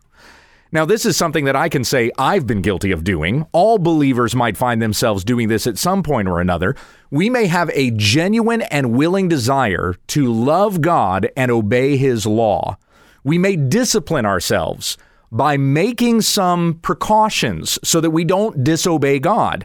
Now, 0.71 0.85
this 0.85 1.05
is 1.05 1.17
something 1.17 1.47
that 1.47 1.57
I 1.57 1.69
can 1.69 1.83
say 1.83 2.13
I've 2.17 2.47
been 2.47 2.63
guilty 2.63 2.93
of 2.93 3.03
doing. 3.03 3.45
All 3.51 3.79
believers 3.79 4.37
might 4.37 4.57
find 4.57 4.81
themselves 4.81 5.25
doing 5.25 5.49
this 5.49 5.67
at 5.67 5.79
some 5.79 6.05
point 6.05 6.29
or 6.29 6.41
another. 6.41 6.77
We 7.11 7.29
may 7.29 7.47
have 7.47 7.71
a 7.73 7.91
genuine 7.91 8.63
and 8.63 8.93
willing 8.93 9.27
desire 9.27 9.97
to 10.09 10.33
love 10.33 10.81
God 10.81 11.29
and 11.37 11.51
obey 11.51 11.97
His 11.97 12.25
law. 12.25 12.79
We 13.25 13.37
may 13.37 13.57
discipline 13.57 14.27
ourselves 14.27 14.97
by 15.33 15.57
making 15.57 16.21
some 16.21 16.75
precautions 16.81 17.81
so 17.83 18.01
that 18.01 18.11
we 18.11 18.23
don't 18.23 18.63
disobey 18.63 19.19
God. 19.19 19.65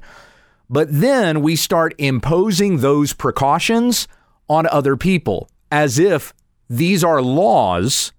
But 0.72 0.88
then 0.90 1.42
we 1.42 1.56
start 1.56 1.94
imposing 2.00 2.78
those 2.78 3.14
precautions 3.14 4.08
on 4.50 4.66
other 4.68 4.98
people 4.98 5.50
as 5.72 6.00
if 6.00 6.34
these 6.68 7.04
are 7.04 7.22
laws 7.22 8.12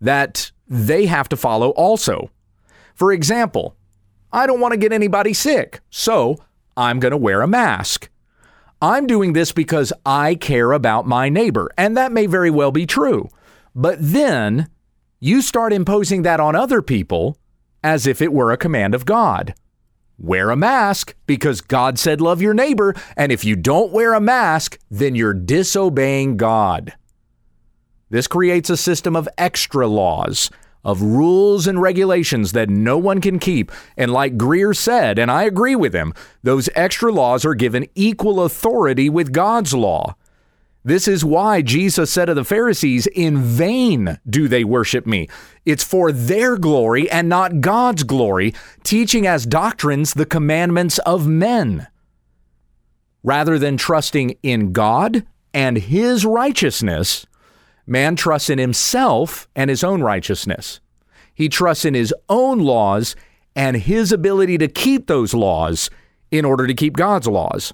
that 0.00 0.50
they 0.68 1.06
have 1.06 1.28
to 1.28 1.36
follow 1.36 1.70
also. 1.70 2.30
For 2.94 3.12
example, 3.12 3.76
I 4.32 4.46
don't 4.46 4.60
want 4.60 4.72
to 4.72 4.78
get 4.78 4.92
anybody 4.92 5.34
sick, 5.34 5.80
so 5.90 6.38
I'm 6.76 7.00
going 7.00 7.10
to 7.10 7.16
wear 7.16 7.42
a 7.42 7.48
mask. 7.48 8.08
I'm 8.82 9.06
doing 9.06 9.32
this 9.32 9.52
because 9.52 9.92
I 10.06 10.34
care 10.34 10.72
about 10.72 11.06
my 11.06 11.28
neighbor, 11.28 11.70
and 11.76 11.96
that 11.96 12.12
may 12.12 12.26
very 12.26 12.50
well 12.50 12.70
be 12.72 12.86
true. 12.86 13.28
But 13.74 13.98
then 14.00 14.68
you 15.18 15.42
start 15.42 15.72
imposing 15.72 16.22
that 16.22 16.40
on 16.40 16.56
other 16.56 16.80
people 16.80 17.36
as 17.84 18.06
if 18.06 18.22
it 18.22 18.32
were 18.32 18.52
a 18.52 18.56
command 18.56 18.94
of 18.94 19.04
God. 19.04 19.54
Wear 20.18 20.50
a 20.50 20.56
mask 20.56 21.14
because 21.26 21.60
God 21.60 21.98
said 21.98 22.20
love 22.20 22.42
your 22.42 22.54
neighbor, 22.54 22.94
and 23.16 23.32
if 23.32 23.44
you 23.44 23.56
don't 23.56 23.92
wear 23.92 24.14
a 24.14 24.20
mask, 24.20 24.78
then 24.90 25.14
you're 25.14 25.34
disobeying 25.34 26.36
God. 26.36 26.94
This 28.10 28.26
creates 28.26 28.68
a 28.68 28.76
system 28.76 29.14
of 29.14 29.28
extra 29.38 29.86
laws, 29.86 30.50
of 30.84 31.00
rules 31.00 31.66
and 31.66 31.80
regulations 31.80 32.52
that 32.52 32.68
no 32.68 32.98
one 32.98 33.20
can 33.20 33.38
keep. 33.38 33.70
And 33.96 34.12
like 34.12 34.36
Greear 34.36 34.76
said, 34.76 35.18
and 35.18 35.30
I 35.30 35.44
agree 35.44 35.76
with 35.76 35.94
him, 35.94 36.12
those 36.42 36.68
extra 36.74 37.12
laws 37.12 37.44
are 37.44 37.54
given 37.54 37.88
equal 37.94 38.42
authority 38.42 39.08
with 39.08 39.32
God's 39.32 39.74
law. 39.74 40.16
This 40.82 41.06
is 41.06 41.24
why 41.24 41.60
Jesus 41.60 42.10
said 42.10 42.30
of 42.30 42.36
the 42.36 42.44
Pharisees, 42.44 43.06
In 43.08 43.38
vain 43.42 44.18
do 44.28 44.48
they 44.48 44.64
worship 44.64 45.06
me. 45.06 45.28
It's 45.66 45.84
for 45.84 46.10
their 46.10 46.56
glory 46.56 47.10
and 47.10 47.28
not 47.28 47.60
God's 47.60 48.02
glory, 48.02 48.54
teaching 48.82 49.26
as 49.26 49.44
doctrines 49.44 50.14
the 50.14 50.24
commandments 50.24 50.98
of 51.00 51.28
men. 51.28 51.86
Rather 53.22 53.58
than 53.58 53.76
trusting 53.76 54.38
in 54.42 54.72
God 54.72 55.26
and 55.52 55.76
His 55.76 56.24
righteousness, 56.24 57.26
Man 57.86 58.16
trusts 58.16 58.50
in 58.50 58.58
himself 58.58 59.48
and 59.56 59.70
his 59.70 59.82
own 59.82 60.02
righteousness. 60.02 60.80
He 61.34 61.48
trusts 61.48 61.84
in 61.84 61.94
his 61.94 62.14
own 62.28 62.58
laws 62.58 63.16
and 63.56 63.76
his 63.76 64.12
ability 64.12 64.58
to 64.58 64.68
keep 64.68 65.06
those 65.06 65.34
laws 65.34 65.90
in 66.30 66.44
order 66.44 66.66
to 66.66 66.74
keep 66.74 66.96
God's 66.96 67.26
laws. 67.26 67.72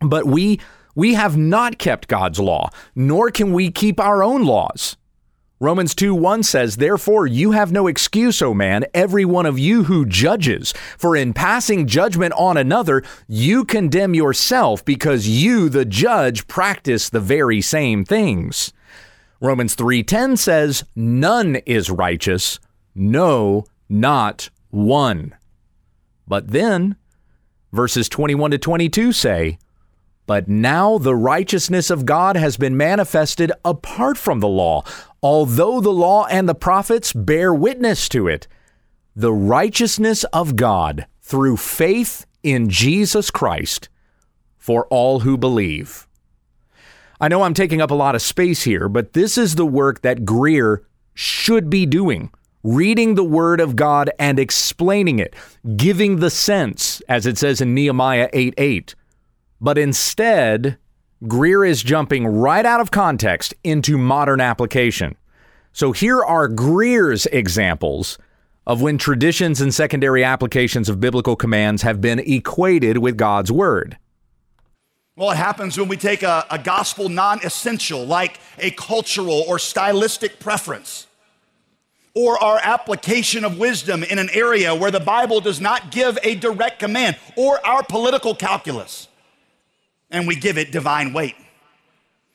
But 0.00 0.26
we 0.26 0.60
we 0.94 1.14
have 1.14 1.36
not 1.36 1.78
kept 1.78 2.08
God's 2.08 2.38
law, 2.38 2.68
nor 2.94 3.30
can 3.30 3.52
we 3.52 3.70
keep 3.70 3.98
our 3.98 4.22
own 4.22 4.44
laws. 4.44 4.96
Romans 5.62 5.94
2 5.94 6.12
1 6.12 6.42
says, 6.42 6.76
Therefore, 6.76 7.24
you 7.24 7.52
have 7.52 7.70
no 7.70 7.86
excuse, 7.86 8.42
O 8.42 8.52
man, 8.52 8.84
every 8.92 9.24
one 9.24 9.46
of 9.46 9.60
you 9.60 9.84
who 9.84 10.04
judges. 10.04 10.74
For 10.98 11.14
in 11.14 11.32
passing 11.32 11.86
judgment 11.86 12.34
on 12.36 12.56
another, 12.56 13.04
you 13.28 13.64
condemn 13.64 14.12
yourself 14.12 14.84
because 14.84 15.28
you, 15.28 15.68
the 15.68 15.84
judge, 15.84 16.48
practice 16.48 17.08
the 17.08 17.20
very 17.20 17.60
same 17.60 18.04
things. 18.04 18.72
Romans 19.42 19.74
3:10 19.74 20.36
says, 20.36 20.84
"None 20.94 21.56
is 21.66 21.90
righteous, 21.90 22.60
no, 22.94 23.64
not 23.88 24.50
one." 24.70 25.34
But 26.28 26.52
then 26.52 26.94
verses 27.72 28.08
21 28.08 28.52
to 28.52 28.58
22 28.58 29.10
say, 29.10 29.58
"But 30.28 30.46
now 30.46 30.96
the 30.96 31.16
righteousness 31.16 31.90
of 31.90 32.06
God 32.06 32.36
has 32.36 32.56
been 32.56 32.76
manifested 32.76 33.50
apart 33.64 34.16
from 34.16 34.38
the 34.38 34.46
law, 34.46 34.84
although 35.24 35.80
the 35.80 35.90
law 35.90 36.26
and 36.26 36.48
the 36.48 36.54
prophets 36.54 37.12
bear 37.12 37.52
witness 37.52 38.08
to 38.10 38.28
it, 38.28 38.46
the 39.16 39.32
righteousness 39.32 40.22
of 40.32 40.54
God 40.54 41.06
through 41.20 41.56
faith 41.56 42.26
in 42.44 42.68
Jesus 42.68 43.32
Christ 43.32 43.88
for 44.56 44.86
all 44.86 45.20
who 45.20 45.36
believe." 45.36 46.06
I 47.22 47.28
know 47.28 47.44
I'm 47.44 47.54
taking 47.54 47.80
up 47.80 47.92
a 47.92 47.94
lot 47.94 48.16
of 48.16 48.20
space 48.20 48.64
here, 48.64 48.88
but 48.88 49.12
this 49.12 49.38
is 49.38 49.54
the 49.54 49.64
work 49.64 50.02
that 50.02 50.24
Greear 50.24 50.78
should 51.14 51.70
be 51.70 51.86
doing 51.86 52.32
reading 52.64 53.14
the 53.14 53.24
Word 53.24 53.60
of 53.60 53.76
God 53.76 54.10
and 54.18 54.40
explaining 54.40 55.20
it, 55.20 55.34
giving 55.76 56.16
the 56.16 56.30
sense, 56.30 57.00
as 57.08 57.24
it 57.24 57.38
says 57.38 57.60
in 57.60 57.74
Nehemiah 57.74 58.28
8 58.32 58.54
8. 58.58 58.94
But 59.60 59.78
instead, 59.78 60.78
Greear 61.22 61.68
is 61.68 61.84
jumping 61.84 62.26
right 62.26 62.66
out 62.66 62.80
of 62.80 62.90
context 62.90 63.54
into 63.62 63.96
modern 63.96 64.40
application. 64.40 65.16
So 65.72 65.92
here 65.92 66.24
are 66.24 66.48
Greear's 66.48 67.26
examples 67.26 68.18
of 68.66 68.82
when 68.82 68.98
traditions 68.98 69.60
and 69.60 69.72
secondary 69.72 70.24
applications 70.24 70.88
of 70.88 70.98
biblical 70.98 71.36
commands 71.36 71.82
have 71.82 72.00
been 72.00 72.18
equated 72.18 72.98
with 72.98 73.16
God's 73.16 73.52
Word. 73.52 73.96
Well, 75.14 75.30
it 75.30 75.36
happens 75.36 75.78
when 75.78 75.88
we 75.88 75.98
take 75.98 76.22
a, 76.22 76.46
a 76.50 76.58
gospel 76.58 77.08
non 77.08 77.40
essential, 77.44 78.06
like 78.06 78.40
a 78.58 78.70
cultural 78.70 79.44
or 79.46 79.58
stylistic 79.58 80.40
preference, 80.40 81.06
or 82.14 82.42
our 82.42 82.58
application 82.62 83.44
of 83.44 83.58
wisdom 83.58 84.04
in 84.04 84.18
an 84.18 84.30
area 84.32 84.74
where 84.74 84.90
the 84.90 85.00
Bible 85.00 85.40
does 85.40 85.60
not 85.60 85.90
give 85.90 86.18
a 86.22 86.34
direct 86.34 86.78
command, 86.78 87.18
or 87.36 87.64
our 87.66 87.82
political 87.82 88.34
calculus, 88.34 89.08
and 90.10 90.26
we 90.26 90.34
give 90.34 90.56
it 90.56 90.72
divine 90.72 91.12
weight. 91.12 91.36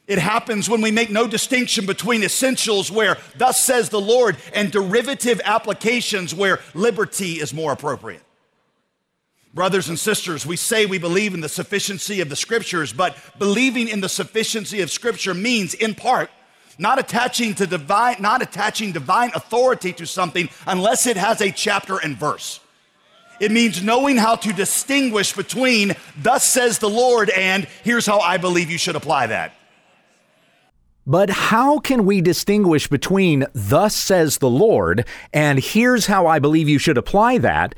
It 0.05 0.19
happens 0.19 0.69
when 0.69 0.81
we 0.81 0.91
make 0.91 1.09
no 1.09 1.27
distinction 1.27 1.85
between 1.87 2.23
essentials, 2.23 2.91
where 2.91 3.17
thus 3.37 3.65
says 3.65 3.89
the 3.89 3.99
Lord, 3.99 4.37
and 4.53 4.71
derivative 4.71 5.41
applications, 5.43 6.33
where 6.33 6.59
liberty 6.75 7.33
is 7.41 7.55
more 7.55 7.71
appropriate. 7.71 8.21
Brothers 9.57 9.89
and 9.89 9.97
sisters, 9.97 10.45
we 10.45 10.55
say 10.55 10.85
we 10.85 10.99
believe 10.99 11.33
in 11.33 11.41
the 11.41 11.49
sufficiency 11.49 12.21
of 12.21 12.29
the 12.29 12.35
scriptures, 12.35 12.93
but 12.93 13.17
believing 13.39 13.87
in 13.87 14.01
the 14.01 14.07
sufficiency 14.07 14.81
of 14.81 14.91
scripture 14.91 15.33
means, 15.33 15.73
in 15.73 15.95
part, 15.95 16.29
not 16.77 16.99
attaching 16.99 17.55
to 17.55 17.65
divine, 17.65 18.17
not 18.19 18.43
attaching 18.43 18.91
divine 18.91 19.31
authority 19.33 19.93
to 19.93 20.05
something 20.05 20.47
unless 20.67 21.07
it 21.07 21.17
has 21.17 21.41
a 21.41 21.49
chapter 21.49 21.97
and 21.97 22.15
verse. 22.15 22.59
It 23.39 23.51
means 23.51 23.81
knowing 23.81 24.17
how 24.17 24.35
to 24.35 24.53
distinguish 24.53 25.33
between 25.33 25.95
thus 26.15 26.43
says 26.43 26.77
the 26.77 26.87
Lord 26.91 27.31
and 27.31 27.65
here's 27.83 28.05
how 28.05 28.19
I 28.19 28.37
believe 28.37 28.69
you 28.69 28.77
should 28.77 28.95
apply 28.95 29.25
that. 29.25 29.53
But 31.07 31.31
how 31.31 31.79
can 31.79 32.05
we 32.05 32.21
distinguish 32.21 32.87
between 32.87 33.47
thus 33.53 33.95
says 33.95 34.37
the 34.37 34.51
Lord 34.51 35.07
and 35.33 35.57
here's 35.57 36.05
how 36.05 36.27
I 36.27 36.37
believe 36.37 36.69
you 36.69 36.77
should 36.77 36.99
apply 36.99 37.39
that 37.39 37.73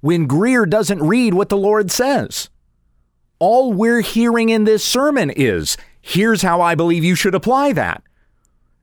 when 0.00 0.28
Greear 0.28 0.68
doesn't 0.68 1.02
read 1.02 1.34
what 1.34 1.48
the 1.48 1.56
Lord 1.56 1.90
says? 1.90 2.48
All 3.38 3.72
we're 3.72 4.00
hearing 4.00 4.48
in 4.48 4.64
this 4.64 4.84
sermon 4.84 5.30
is 5.30 5.76
here's 6.00 6.42
how 6.42 6.60
I 6.60 6.74
believe 6.74 7.04
you 7.04 7.14
should 7.14 7.34
apply 7.34 7.72
that. 7.72 8.02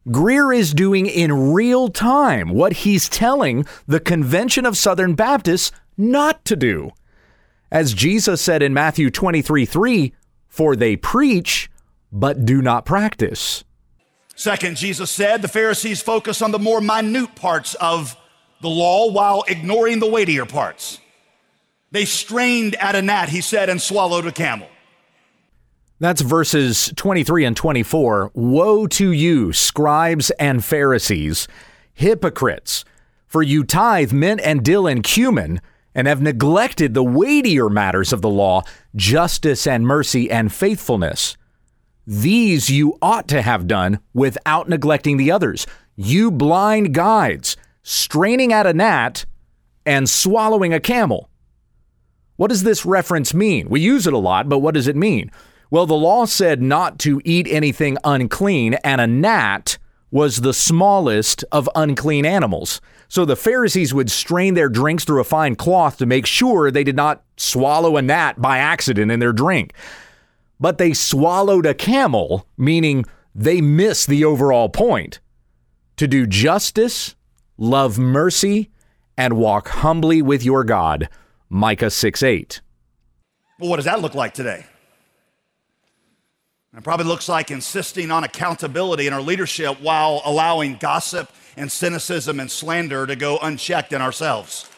Greear 0.08 0.56
is 0.56 0.74
doing 0.74 1.08
in 1.08 1.54
real 1.54 1.90
time 1.90 2.50
what 2.50 2.74
he's 2.74 3.10
telling 3.10 3.66
the 3.88 4.00
Convention 4.00 4.66
of 4.66 4.78
Southern 4.78 5.16
Baptists 5.16 5.72
not 5.98 6.46
to 6.46 6.56
do. 6.56 6.92
As 7.72 7.94
Jesus 7.94 8.42
said 8.42 8.62
in 8.62 8.74
Matthew 8.74 9.10
23 9.10 9.66
3, 9.66 10.14
for 10.48 10.76
they 10.76 10.96
preach, 10.96 11.70
but 12.12 12.46
do 12.46 12.62
not 12.62 12.86
practice. 12.86 13.64
Second, 14.36 14.78
Jesus 14.78 15.10
said 15.10 15.42
the 15.42 15.48
Pharisees 15.48 16.02
focus 16.02 16.42
on 16.42 16.52
the 16.52 16.60
more 16.60 16.82
minute 16.82 17.36
parts 17.36 17.74
of 17.76 18.16
the 18.62 18.70
law 18.70 19.12
while 19.12 19.44
ignoring 19.48 20.00
the 20.00 20.10
weightier 20.10 20.46
parts. 20.46 21.00
They 21.96 22.04
strained 22.04 22.76
at 22.76 22.94
a 22.94 23.02
gnat, 23.02 23.30
he 23.30 23.40
said, 23.40 23.70
and 23.70 23.82
swallowed 23.82 24.28
a 24.28 24.32
camel. 24.34 24.68
That's 25.98 26.20
verses 26.20 26.92
23 26.98 27.46
and 27.46 27.56
24. 27.56 28.32
Woe 28.34 28.86
to 28.88 29.12
you, 29.14 29.54
scribes 29.54 30.30
and 30.32 30.62
Pharisees, 30.62 31.48
hypocrites, 31.94 32.84
for 33.28 33.42
you 33.42 33.64
tithe 33.64 34.12
mint 34.12 34.42
and 34.44 34.62
dill 34.62 34.88
and 34.88 35.06
cumin 35.06 35.62
and 35.94 36.06
have 36.06 36.22
neglected 36.22 36.96
the 36.96 37.02
weightier 37.02 37.70
matters 37.70 38.12
of 38.12 38.22
the 38.22 38.28
law, 38.28 38.64
justice 38.94 39.66
and 39.66 39.88
mercy 39.88 40.30
and 40.30 40.52
faithfulness. 40.52 41.38
These 42.06 42.70
you 42.70 42.98
ought 43.02 43.30
to 43.30 43.42
have 43.42 43.68
done 43.68 44.00
without 44.14 44.68
neglecting 44.68 45.16
the 45.16 45.32
others. 45.32 45.66
You 45.96 46.30
blind 46.30 46.94
guides, 46.94 47.56
straining 47.84 48.52
at 48.52 48.68
a 48.68 48.74
gnat 48.74 49.26
and 49.86 50.10
swallowing 50.10 50.74
a 50.74 50.82
camel. 50.82 51.30
What 52.38 52.50
does 52.50 52.64
this 52.64 52.86
reference 52.86 53.34
mean? 53.34 53.70
We 53.70 53.80
use 53.80 54.08
it 54.08 54.14
a 54.14 54.18
lot, 54.18 54.50
but 54.50 54.60
what 54.60 54.74
does 54.74 54.88
it 54.88 54.96
mean? 54.96 55.32
Well, 55.72 55.86
the 55.86 55.96
law 55.96 56.26
said 56.26 56.62
not 56.62 57.00
to 57.00 57.22
eat 57.26 57.48
anything 57.50 57.98
unclean, 58.04 58.76
and 58.76 59.02
a 59.02 59.08
gnat 59.08 59.78
was 60.12 60.38
the 60.38 60.54
smallest 60.54 61.44
of 61.52 61.70
unclean 61.76 62.26
animals. 62.26 62.80
So 63.08 63.26
the 63.26 63.36
Pharisees 63.36 63.94
would 63.94 64.12
strain 64.12 64.54
their 64.54 64.70
drinks 64.70 65.04
through 65.04 65.22
a 65.22 65.26
fine 65.26 65.56
cloth 65.56 65.98
to 65.98 66.06
make 66.06 66.26
sure 66.26 66.72
they 66.72 66.84
did 66.84 66.96
not 66.96 67.24
swallow 67.38 67.98
a 67.98 68.02
gnat 68.02 68.42
by 68.42 68.58
accident 68.58 69.12
in 69.12 69.20
their 69.20 69.34
drink. 69.34 69.74
But 70.60 70.78
they 70.78 70.94
swallowed 70.94 71.66
a 71.66 71.74
camel, 71.74 72.48
meaning 72.58 73.06
they 73.34 73.60
missed 73.60 74.08
the 74.08 74.24
overall 74.24 74.70
point 74.70 75.20
to 75.98 76.08
do 76.08 76.26
justice, 76.26 77.16
love 77.58 77.98
mercy, 77.98 78.72
and 79.18 79.38
walk 79.38 79.70
humbly 79.70 80.22
with 80.22 80.44
your 80.44 80.64
God. 80.64 81.10
Micah 81.56 81.90
6 81.90 82.22
8. 82.22 82.60
Well, 83.62 83.70
what 83.70 83.78
does 83.78 83.86
that 83.86 84.02
look 84.02 84.14
like 84.14 84.34
today? 84.34 84.66
It 86.76 86.84
probably 86.84 87.06
looks 87.06 87.30
like 87.30 87.50
insisting 87.50 88.12
on 88.12 88.26
accountability 88.26 89.08
in 89.08 89.14
our 89.14 89.22
leadership 89.22 89.80
while 89.80 90.22
allowing 90.26 90.76
gossip 90.76 91.32
and 91.56 91.72
cynicism 91.72 92.42
and 92.42 92.52
slander 92.52 93.08
to 93.08 93.16
go 93.16 93.38
unchecked 93.38 93.94
in 93.94 94.02
ourselves. 94.02 94.70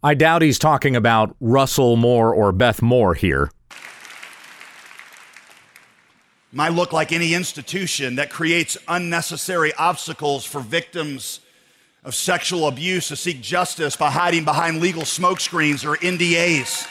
I 0.00 0.14
doubt 0.14 0.42
he's 0.42 0.60
talking 0.60 0.94
about 0.94 1.34
Russell 1.40 1.96
Moore 1.96 2.32
or 2.32 2.52
Beth 2.52 2.80
Moore 2.80 3.14
here. 3.14 3.50
Might 6.52 6.72
look 6.72 6.92
like 6.92 7.10
any 7.10 7.34
institution 7.34 8.14
that 8.14 8.30
creates 8.30 8.78
unnecessary 8.86 9.74
obstacles 9.74 10.44
for 10.44 10.60
victims 10.60 11.40
of 12.04 12.14
sexual 12.14 12.66
abuse 12.66 13.08
to 13.08 13.16
seek 13.16 13.40
justice 13.40 13.96
by 13.96 14.10
hiding 14.10 14.44
behind 14.44 14.80
legal 14.80 15.02
smokescreens 15.02 15.84
or 15.84 15.96
NDAs. 15.98 16.88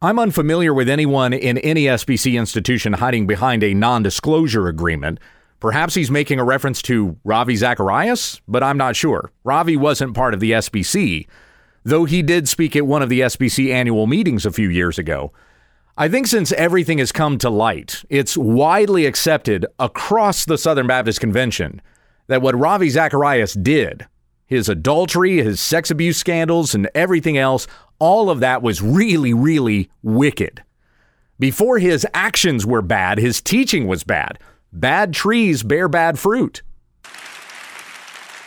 I'm 0.00 0.18
unfamiliar 0.18 0.72
with 0.74 0.88
anyone 0.88 1.32
in 1.32 1.58
any 1.58 1.84
SBC 1.84 2.38
institution 2.38 2.94
hiding 2.94 3.26
behind 3.26 3.62
a 3.62 3.74
non 3.74 4.02
disclosure 4.02 4.68
agreement. 4.68 5.18
Perhaps 5.58 5.94
he's 5.94 6.10
making 6.10 6.38
a 6.38 6.44
reference 6.44 6.82
to 6.82 7.16
Ravi 7.24 7.56
Zacharias, 7.56 8.40
but 8.46 8.62
I'm 8.62 8.76
not 8.76 8.94
sure. 8.94 9.32
Ravi 9.42 9.76
wasn't 9.76 10.14
part 10.14 10.34
of 10.34 10.40
the 10.40 10.52
SBC, 10.52 11.26
though 11.82 12.04
he 12.04 12.22
did 12.22 12.46
speak 12.46 12.76
at 12.76 12.86
one 12.86 13.02
of 13.02 13.08
the 13.08 13.20
SBC 13.20 13.72
annual 13.72 14.06
meetings 14.06 14.44
a 14.44 14.52
few 14.52 14.68
years 14.68 14.98
ago. 14.98 15.32
I 15.96 16.08
think 16.08 16.26
since 16.26 16.52
everything 16.52 16.98
has 16.98 17.10
come 17.10 17.38
to 17.38 17.48
light, 17.48 18.04
it's 18.10 18.36
widely 18.36 19.06
accepted 19.06 19.64
across 19.78 20.44
the 20.44 20.58
Southern 20.58 20.86
Baptist 20.86 21.20
Convention 21.20 21.80
that 22.28 22.42
what 22.42 22.58
Ravi 22.58 22.88
Zacharias 22.90 23.54
did, 23.54 24.06
his 24.46 24.68
adultery, 24.68 25.42
his 25.42 25.60
sex 25.60 25.90
abuse 25.90 26.16
scandals, 26.16 26.74
and 26.74 26.88
everything 26.94 27.36
else, 27.36 27.66
all 27.98 28.30
of 28.30 28.40
that 28.40 28.62
was 28.62 28.82
really, 28.82 29.32
really 29.34 29.90
wicked. 30.02 30.62
Before 31.38 31.78
his 31.78 32.06
actions 32.14 32.64
were 32.64 32.82
bad, 32.82 33.18
his 33.18 33.42
teaching 33.42 33.86
was 33.86 34.04
bad. 34.04 34.38
Bad 34.72 35.12
trees 35.12 35.62
bear 35.62 35.88
bad 35.88 36.18
fruit. 36.18 36.62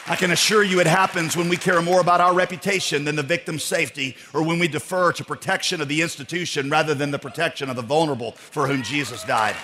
I 0.07 0.15
can 0.15 0.31
assure 0.31 0.63
you 0.63 0.79
it 0.79 0.87
happens 0.87 1.37
when 1.37 1.49
we 1.49 1.57
care 1.57 1.83
more 1.83 2.01
about 2.01 2.19
our 2.19 2.33
reputation 2.33 3.03
than 3.03 3.15
the 3.15 3.21
victim's 3.21 3.63
safety, 3.63 4.17
or 4.33 4.41
when 4.41 4.57
we 4.57 4.67
defer 4.67 5.11
to 5.13 5.23
protection 5.23 5.81
of 5.81 5.87
the 5.87 6.01
institution 6.01 6.67
rather 6.67 6.95
than 6.95 7.11
the 7.11 7.19
protection 7.19 7.69
of 7.69 7.75
the 7.75 7.83
vulnerable 7.83 8.31
for 8.31 8.67
whom 8.67 8.81
Jesus 8.81 9.23
died. 9.23 9.55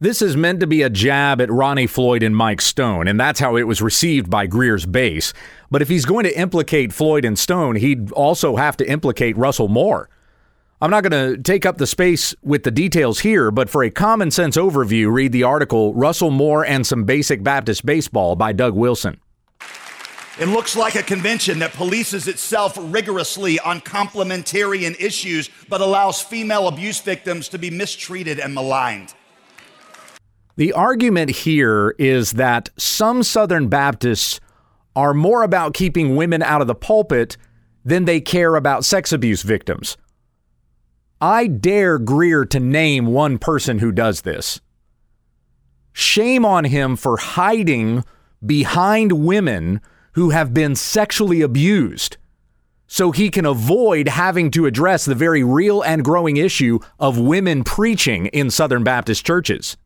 This 0.00 0.22
is 0.22 0.36
meant 0.36 0.60
to 0.60 0.68
be 0.68 0.82
a 0.82 0.90
jab 0.90 1.40
at 1.40 1.50
Ronnie 1.50 1.88
Floyd 1.88 2.22
and 2.22 2.36
Mike 2.36 2.60
Stone, 2.60 3.08
and 3.08 3.18
that's 3.18 3.40
how 3.40 3.56
it 3.56 3.64
was 3.64 3.82
received 3.82 4.30
by 4.30 4.46
Greear's 4.46 4.86
base. 4.86 5.32
But 5.72 5.82
if 5.82 5.88
he's 5.88 6.04
going 6.04 6.22
to 6.22 6.38
implicate 6.38 6.92
Floyd 6.92 7.24
and 7.24 7.36
Stone, 7.36 7.74
he'd 7.74 8.12
also 8.12 8.54
have 8.54 8.76
to 8.76 8.88
implicate 8.88 9.36
Russell 9.36 9.66
Moore. 9.66 10.08
I'm 10.80 10.92
not 10.92 11.02
going 11.02 11.36
to 11.36 11.42
take 11.42 11.66
up 11.66 11.78
the 11.78 11.86
space 11.88 12.32
with 12.44 12.62
the 12.62 12.70
details 12.70 13.18
here, 13.18 13.50
but 13.50 13.68
for 13.68 13.82
a 13.82 13.90
common 13.90 14.30
sense 14.30 14.56
overview, 14.56 15.10
read 15.12 15.32
the 15.32 15.42
article 15.42 15.92
Russell 15.94 16.30
Moore 16.30 16.64
and 16.64 16.86
Some 16.86 17.02
Basic 17.02 17.42
Baptist 17.42 17.84
Baseball 17.84 18.36
by 18.36 18.52
Doug 18.52 18.74
Wilson. 18.74 19.18
It 20.38 20.46
looks 20.46 20.76
like 20.76 20.94
a 20.94 21.02
convention 21.02 21.58
that 21.58 21.72
polices 21.72 22.28
itself 22.28 22.78
rigorously 22.80 23.58
on 23.58 23.80
complementarian 23.80 24.94
issues, 25.00 25.50
but 25.68 25.80
allows 25.80 26.22
female 26.22 26.68
abuse 26.68 27.00
victims 27.00 27.48
to 27.48 27.58
be 27.58 27.70
mistreated 27.70 28.38
and 28.38 28.54
maligned. 28.54 29.14
The 30.58 30.72
argument 30.72 31.30
here 31.30 31.94
is 32.00 32.32
that 32.32 32.70
some 32.76 33.22
Southern 33.22 33.68
Baptists 33.68 34.40
are 34.96 35.14
more 35.14 35.44
about 35.44 35.72
keeping 35.72 36.16
women 36.16 36.42
out 36.42 36.60
of 36.60 36.66
the 36.66 36.74
pulpit 36.74 37.36
than 37.84 38.06
they 38.06 38.20
care 38.20 38.56
about 38.56 38.84
sex 38.84 39.12
abuse 39.12 39.42
victims. 39.42 39.96
I 41.20 41.46
dare 41.46 41.96
Greear 42.00 42.50
to 42.50 42.58
name 42.58 43.06
one 43.06 43.38
person 43.38 43.78
who 43.78 43.92
does 43.92 44.22
this. 44.22 44.60
Shame 45.92 46.44
on 46.44 46.64
him 46.64 46.96
for 46.96 47.18
hiding 47.18 48.04
behind 48.44 49.12
women 49.12 49.80
who 50.14 50.30
have 50.30 50.52
been 50.52 50.74
sexually 50.74 51.40
abused 51.40 52.16
so 52.88 53.12
he 53.12 53.30
can 53.30 53.46
avoid 53.46 54.08
having 54.08 54.50
to 54.50 54.66
address 54.66 55.04
the 55.04 55.14
very 55.14 55.44
real 55.44 55.82
and 55.82 56.04
growing 56.04 56.36
issue 56.36 56.80
of 56.98 57.16
women 57.16 57.62
preaching 57.62 58.26
in 58.26 58.50
Southern 58.50 58.82
Baptist 58.82 59.24
churches. 59.24 59.76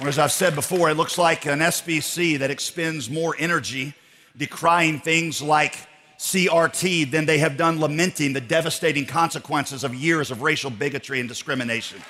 Or 0.00 0.08
as 0.08 0.18
I've 0.18 0.32
said 0.32 0.54
before, 0.54 0.90
it 0.90 0.94
looks 0.94 1.18
like 1.18 1.46
an 1.46 1.60
SBC 1.60 2.38
that 2.38 2.50
expends 2.50 3.10
more 3.10 3.36
energy 3.38 3.94
decrying 4.36 4.98
things 5.00 5.42
like 5.42 5.76
CRT 6.18 7.10
than 7.10 7.26
they 7.26 7.38
have 7.38 7.56
done 7.56 7.80
lamenting 7.80 8.32
the 8.32 8.40
devastating 8.40 9.04
consequences 9.04 9.84
of 9.84 9.94
years 9.94 10.30
of 10.30 10.40
racial 10.40 10.70
bigotry 10.70 11.20
and 11.20 11.28
discrimination. 11.28 12.00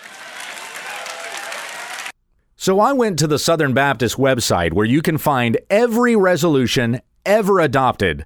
So 2.57 2.79
I 2.79 2.93
went 2.93 3.19
to 3.19 3.27
the 3.27 3.41
Southern 3.41 3.75
Baptist 3.75 4.17
website 4.17 4.73
where 4.73 4.87
you 4.87 5.03
can 5.03 5.19
find 5.19 5.59
every 5.69 6.15
resolution 6.15 7.01
ever 7.27 7.59
adopted 7.59 8.25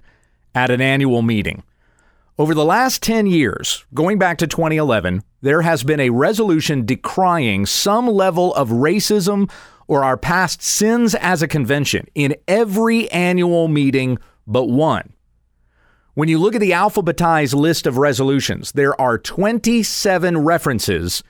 at 0.53 0.69
an 0.69 0.81
annual 0.81 1.21
meeting. 1.23 1.63
Over 2.39 2.53
the 2.53 2.65
last 2.65 3.01
10 3.01 3.25
years, 3.25 3.83
going 3.95 4.19
back 4.19 4.37
to 4.37 4.47
2011, 4.47 5.23
there 5.41 5.63
has 5.63 5.83
been 5.83 5.99
a 5.99 6.11
resolution 6.11 6.85
decrying 6.85 7.65
some 7.65 8.05
level 8.05 8.53
of 8.53 8.69
racism 8.69 9.49
or 9.87 10.03
our 10.03 10.17
past 10.17 10.61
sins 10.61 11.15
as 11.15 11.41
a 11.41 11.47
convention 11.47 12.05
in 12.13 12.35
every 12.47 13.09
annual 13.09 13.67
meeting 13.67 14.19
but 14.45 14.65
one. 14.65 15.13
When 16.13 16.29
you 16.29 16.37
look 16.37 16.53
at 16.53 16.61
the 16.61 16.71
alphabetized 16.71 17.55
list 17.55 17.87
of 17.87 17.97
resolutions, 17.97 18.71
there 18.73 18.99
are 19.01 19.17
27 19.17 20.37
references 20.37 21.23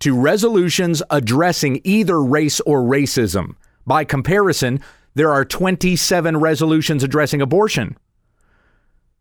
to 0.00 0.18
resolutions 0.18 1.02
addressing 1.08 1.80
either 1.84 2.22
race 2.22 2.60
or 2.60 2.82
racism. 2.82 3.54
By 3.86 4.04
comparison, 4.04 4.80
there 5.14 5.32
are 5.32 5.46
27 5.46 6.36
resolutions 6.36 7.02
addressing 7.02 7.40
abortion. 7.40 7.96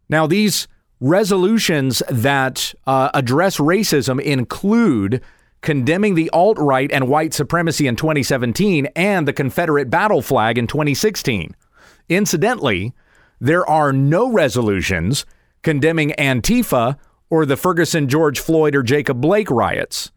Now, 0.09 0.27
these 0.27 0.67
resolutions 0.99 2.03
that 2.09 2.73
uh, 2.85 3.09
address 3.13 3.57
racism 3.57 4.21
include 4.21 5.21
condemning 5.61 6.15
the 6.15 6.29
alt 6.31 6.57
right 6.57 6.91
and 6.91 7.07
white 7.07 7.33
supremacy 7.33 7.87
in 7.87 7.95
2017 7.95 8.87
and 8.95 9.27
the 9.27 9.33
Confederate 9.33 9.89
battle 9.89 10.21
flag 10.21 10.57
in 10.57 10.67
2016. 10.67 11.55
Incidentally, 12.07 12.93
there 13.39 13.67
are 13.69 13.93
no 13.93 14.31
resolutions 14.31 15.25
condemning 15.61 16.13
Antifa 16.17 16.97
or 17.29 17.45
the 17.45 17.57
Ferguson, 17.57 18.07
George 18.07 18.39
Floyd, 18.39 18.75
or 18.75 18.83
Jacob 18.83 19.21
Blake 19.21 19.51
riots. 19.51 20.11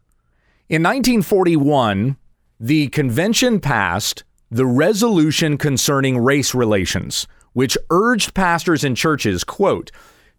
In 0.69 0.81
1941, 0.81 2.17
the 2.59 2.87
convention 2.87 3.59
passed 3.59 4.23
the 4.49 4.65
resolution 4.65 5.57
concerning 5.57 6.17
race 6.17 6.55
relations, 6.55 7.27
which 7.53 7.77
urged 7.89 8.33
pastors 8.33 8.83
and 8.83 8.97
churches, 8.97 9.43
quote, 9.43 9.91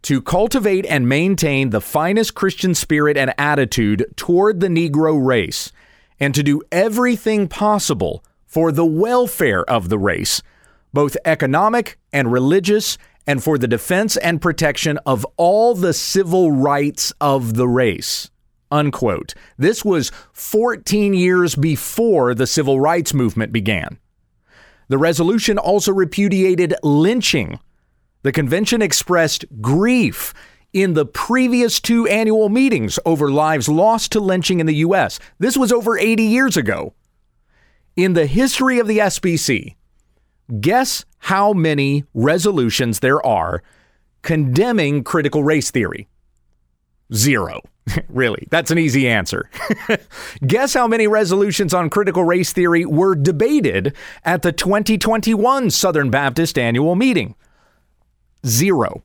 to 0.04 0.20
cultivate 0.20 0.84
and 0.86 1.08
maintain 1.08 1.70
the 1.70 1.80
finest 1.80 2.34
Christian 2.34 2.74
spirit 2.74 3.16
and 3.16 3.34
attitude 3.38 4.04
toward 4.16 4.60
the 4.60 4.68
Negro 4.68 5.24
race, 5.24 5.72
and 6.20 6.34
to 6.34 6.42
do 6.42 6.60
everything 6.70 7.48
possible 7.48 8.22
for 8.46 8.70
the 8.70 8.84
welfare 8.84 9.68
of 9.68 9.88
the 9.88 9.98
race, 9.98 10.42
both 10.92 11.16
economic 11.24 11.98
and 12.12 12.30
religious, 12.30 12.98
and 13.26 13.42
for 13.42 13.56
the 13.56 13.66
defense 13.66 14.18
and 14.18 14.42
protection 14.42 14.98
of 15.06 15.26
all 15.38 15.74
the 15.74 15.94
civil 15.94 16.52
rights 16.52 17.12
of 17.18 17.54
the 17.54 17.66
race. 17.66 18.30
Unquote. 18.70 19.32
This 19.56 19.84
was 19.86 20.12
14 20.34 21.14
years 21.14 21.54
before 21.54 22.34
the 22.34 22.46
civil 22.46 22.78
rights 22.78 23.14
movement 23.14 23.52
began. 23.52 23.98
The 24.88 24.98
resolution 24.98 25.56
also 25.56 25.92
repudiated 25.92 26.74
lynching 26.82 27.58
the 28.24 28.32
convention 28.32 28.82
expressed 28.82 29.44
grief 29.60 30.34
in 30.72 30.94
the 30.94 31.06
previous 31.06 31.78
two 31.78 32.08
annual 32.08 32.48
meetings 32.48 32.98
over 33.06 33.30
lives 33.30 33.68
lost 33.68 34.10
to 34.12 34.18
lynching 34.18 34.58
in 34.60 34.66
the 34.66 34.76
U.S. 34.76 35.20
This 35.38 35.56
was 35.56 35.70
over 35.70 35.96
80 35.96 36.24
years 36.24 36.56
ago. 36.56 36.94
In 37.96 38.14
the 38.14 38.26
history 38.26 38.80
of 38.80 38.88
the 38.88 38.98
SBC, 38.98 39.76
guess 40.60 41.04
how 41.18 41.52
many 41.52 42.04
resolutions 42.14 42.98
there 42.98 43.24
are 43.24 43.62
condemning 44.22 45.04
critical 45.04 45.44
race 45.44 45.70
theory? 45.70 46.08
Zero. 47.12 47.60
really, 48.08 48.48
that's 48.50 48.70
an 48.70 48.78
easy 48.78 49.06
answer. 49.06 49.50
Guess 50.46 50.72
how 50.72 50.88
many 50.88 51.06
resolutions 51.06 51.74
on 51.74 51.90
critical 51.90 52.24
race 52.24 52.50
theory 52.50 52.86
were 52.86 53.14
debated 53.14 53.94
at 54.24 54.40
the 54.40 54.52
2021 54.52 55.70
Southern 55.70 56.10
Baptist 56.10 56.58
annual 56.58 56.94
meeting? 56.94 57.34
Zero. 58.46 59.02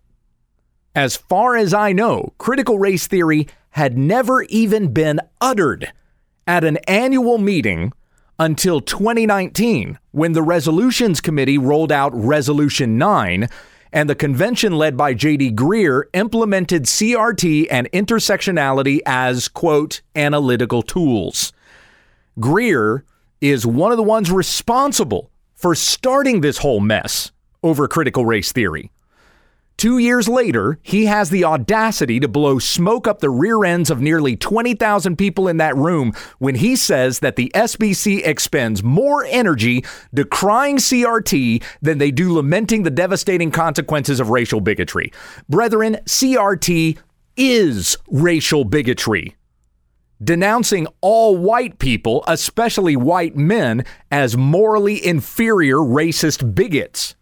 As 0.95 1.15
far 1.15 1.55
as 1.55 1.73
I 1.73 1.91
know, 1.93 2.33
critical 2.37 2.79
race 2.79 3.07
theory 3.07 3.47
had 3.71 3.97
never 3.97 4.43
even 4.43 4.91
been 4.91 5.19
uttered 5.39 5.93
at 6.47 6.63
an 6.63 6.77
annual 6.87 7.37
meeting 7.37 7.93
until 8.39 8.81
2019 8.81 9.99
when 10.11 10.33
the 10.33 10.41
Resolutions 10.41 11.21
Committee 11.21 11.57
rolled 11.57 11.91
out 11.91 12.11
Resolution 12.13 12.97
9 12.97 13.47
and 13.91 14.09
the 14.09 14.15
convention 14.15 14.73
led 14.73 14.95
by 14.95 15.13
J.D. 15.13 15.51
Greear 15.51 16.03
implemented 16.13 16.83
CRT 16.85 17.67
and 17.69 17.89
intersectionality 17.91 18.99
as, 19.05 19.47
quote, 19.47 20.01
analytical 20.15 20.81
tools. 20.81 21.51
Greear 22.39 23.03
is 23.41 23.65
one 23.65 23.91
of 23.91 23.97
the 23.97 24.03
ones 24.03 24.31
responsible 24.31 25.31
for 25.55 25.75
starting 25.75 26.41
this 26.41 26.59
whole 26.59 26.79
mess 26.79 27.31
over 27.63 27.87
critical 27.87 28.25
race 28.25 28.51
theory. 28.51 28.91
Two 29.79 29.97
years 29.97 30.27
later, 30.27 30.77
he 30.83 31.05
has 31.05 31.29
the 31.29 31.45
audacity 31.45 32.19
to 32.19 32.27
blow 32.27 32.59
smoke 32.59 33.07
up 33.07 33.19
the 33.19 33.29
rear 33.29 33.63
ends 33.63 33.89
of 33.89 34.01
nearly 34.01 34.35
20,000 34.35 35.15
people 35.15 35.47
in 35.47 35.55
that 35.55 35.73
room 35.77 36.11
when 36.37 36.55
he 36.55 36.75
says 36.75 37.19
that 37.19 37.37
the 37.37 37.49
SBC 37.55 38.27
expends 38.27 38.83
more 38.83 39.23
energy 39.29 39.85
decrying 40.13 40.79
CRT 40.79 41.63
than 41.81 41.97
they 41.97 42.11
do 42.11 42.33
lamenting 42.33 42.83
the 42.83 42.89
devastating 42.89 43.51
consequences 43.51 44.19
of 44.19 44.27
racial 44.27 44.59
bigotry. 44.59 45.13
Brethren, 45.47 45.95
CRT 46.05 46.97
is 47.37 47.97
racial 48.09 48.65
bigotry 48.65 49.37
denouncing 50.21 50.85
all 50.99 51.37
white 51.37 51.79
people, 51.79 52.25
especially 52.27 52.97
white 52.97 53.37
men, 53.37 53.85
as 54.11 54.35
morally 54.35 55.01
inferior 55.05 55.77
racist 55.77 56.53
bigots. 56.53 57.15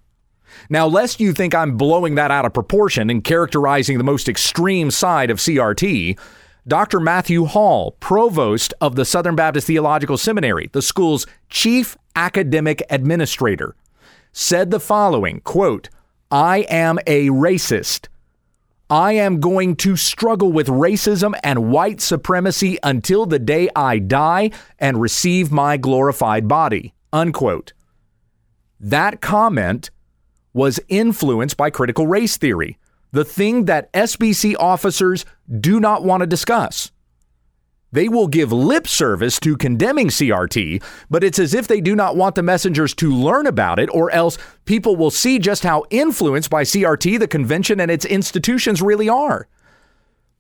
Now, 0.70 0.88
lest 0.88 1.20
you 1.20 1.34
think 1.34 1.56
I'm 1.56 1.78
blowing 1.78 2.16
that 2.16 2.32
out 2.32 2.46
of 2.46 2.54
proportion 2.54 3.10
and 3.10 3.24
characterizing 3.24 3.98
the 3.98 4.04
most 4.04 4.28
extreme 4.28 4.92
side 4.92 5.30
of 5.30 5.38
CRT, 5.38 6.18
Dr. 6.68 7.00
Matthew 7.00 7.46
Hall, 7.46 7.92
provost 8.00 8.74
of 8.82 8.96
the 8.96 9.06
Southern 9.06 9.36
Baptist 9.36 9.68
Theological 9.68 10.18
Seminary, 10.18 10.70
the 10.74 10.82
school's 10.82 11.26
chief 11.50 11.98
academic 12.16 12.84
administrator, 12.90 13.76
said 14.34 14.72
the 14.72 14.80
following 14.80 15.40
quote, 15.42 15.90
I 16.30 16.66
am 16.70 17.00
a 17.08 17.30
racist. 17.30 18.08
I 18.90 19.14
am 19.14 19.40
going 19.40 19.76
to 19.78 19.96
struggle 19.96 20.52
with 20.52 20.68
racism 20.68 21.38
and 21.44 21.72
white 21.72 22.02
supremacy 22.02 22.78
until 22.84 23.26
the 23.26 23.40
day 23.40 23.70
I 23.76 24.00
die 24.00 24.52
and 24.80 25.02
receive 25.02 25.52
my 25.52 25.78
glorified 25.78 26.48
body. 26.48 26.94
Unquote. 27.12 27.74
That 28.80 29.22
comment 29.22 29.90
was 30.58 30.80
influenced 30.90 31.56
by 31.56 31.70
critical 31.70 32.08
race 32.08 32.36
theory, 32.36 32.80
the 33.12 33.24
thing 33.24 33.66
that 33.66 33.94
SBC 33.94 34.56
officers 34.60 35.24
do 35.60 35.80
not 35.80 36.04
want 36.04 36.22
to 36.22 36.28
discuss. 36.28 36.92
They 37.92 38.10
will 38.10 38.28
give 38.28 38.52
lip 38.52 38.88
service 38.88 39.40
to 39.42 39.56
condemning 39.56 40.08
CRT, 40.08 40.84
but 41.12 41.24
it's 41.24 41.38
as 41.38 41.54
if 41.54 41.68
they 41.68 41.80
do 41.80 41.96
not 41.96 42.18
want 42.18 42.34
the 42.34 42.42
messengers 42.42 42.96
to 42.96 43.14
learn 43.14 43.46
about 43.46 43.78
it, 43.78 43.88
or 43.94 44.10
else 44.10 44.40
people 44.66 44.96
will 44.96 45.12
see 45.12 45.38
just 45.38 45.62
how 45.62 45.86
influenced 45.92 46.50
by 46.50 46.64
CRT 46.64 47.20
the 47.20 47.28
convention 47.28 47.80
and 47.80 47.92
its 47.92 48.04
institutions 48.04 48.82
really 48.82 49.08
are. 49.08 49.48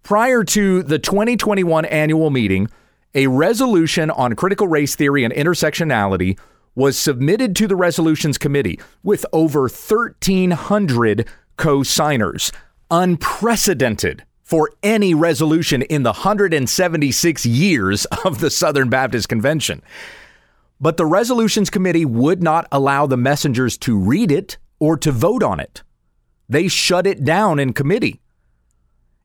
Prior 0.01 0.43
to 0.43 0.81
the 0.81 0.97
2021 0.97 1.85
annual 1.85 2.31
meeting, 2.31 2.69
a 3.13 3.27
resolution 3.27 4.09
on 4.09 4.35
critical 4.35 4.67
race 4.67 4.95
theory 4.95 5.23
and 5.23 5.33
intersectionality 5.33 6.39
was 6.77 6.95
submitted 6.95 7.55
to 7.55 7.67
the 7.67 7.75
resolutions 7.75 8.37
committee 8.37 8.79
with 9.01 9.25
over 9.33 9.61
1,300 9.61 11.27
co 11.57 11.81
signers. 11.81 12.51
Unprecedented 12.91 14.23
for 14.43 14.69
any 14.83 15.15
resolution 15.15 15.81
in 15.81 16.03
the 16.03 16.11
176 16.13 17.45
years 17.47 18.05
of 18.23 18.39
the 18.39 18.51
Southern 18.51 18.89
Baptist 18.89 19.27
Convention. 19.27 19.81
But 20.79 20.97
the 20.97 21.05
resolutions 21.07 21.71
committee 21.71 22.05
would 22.05 22.43
not 22.43 22.67
allow 22.71 23.07
the 23.07 23.17
messengers 23.17 23.75
to 23.79 23.97
read 23.97 24.31
it 24.31 24.59
or 24.79 24.97
to 24.97 25.11
vote 25.11 25.41
on 25.41 25.59
it. 25.59 25.81
They 26.47 26.67
shut 26.67 27.07
it 27.07 27.23
down 27.23 27.57
in 27.57 27.73
committee. 27.73 28.21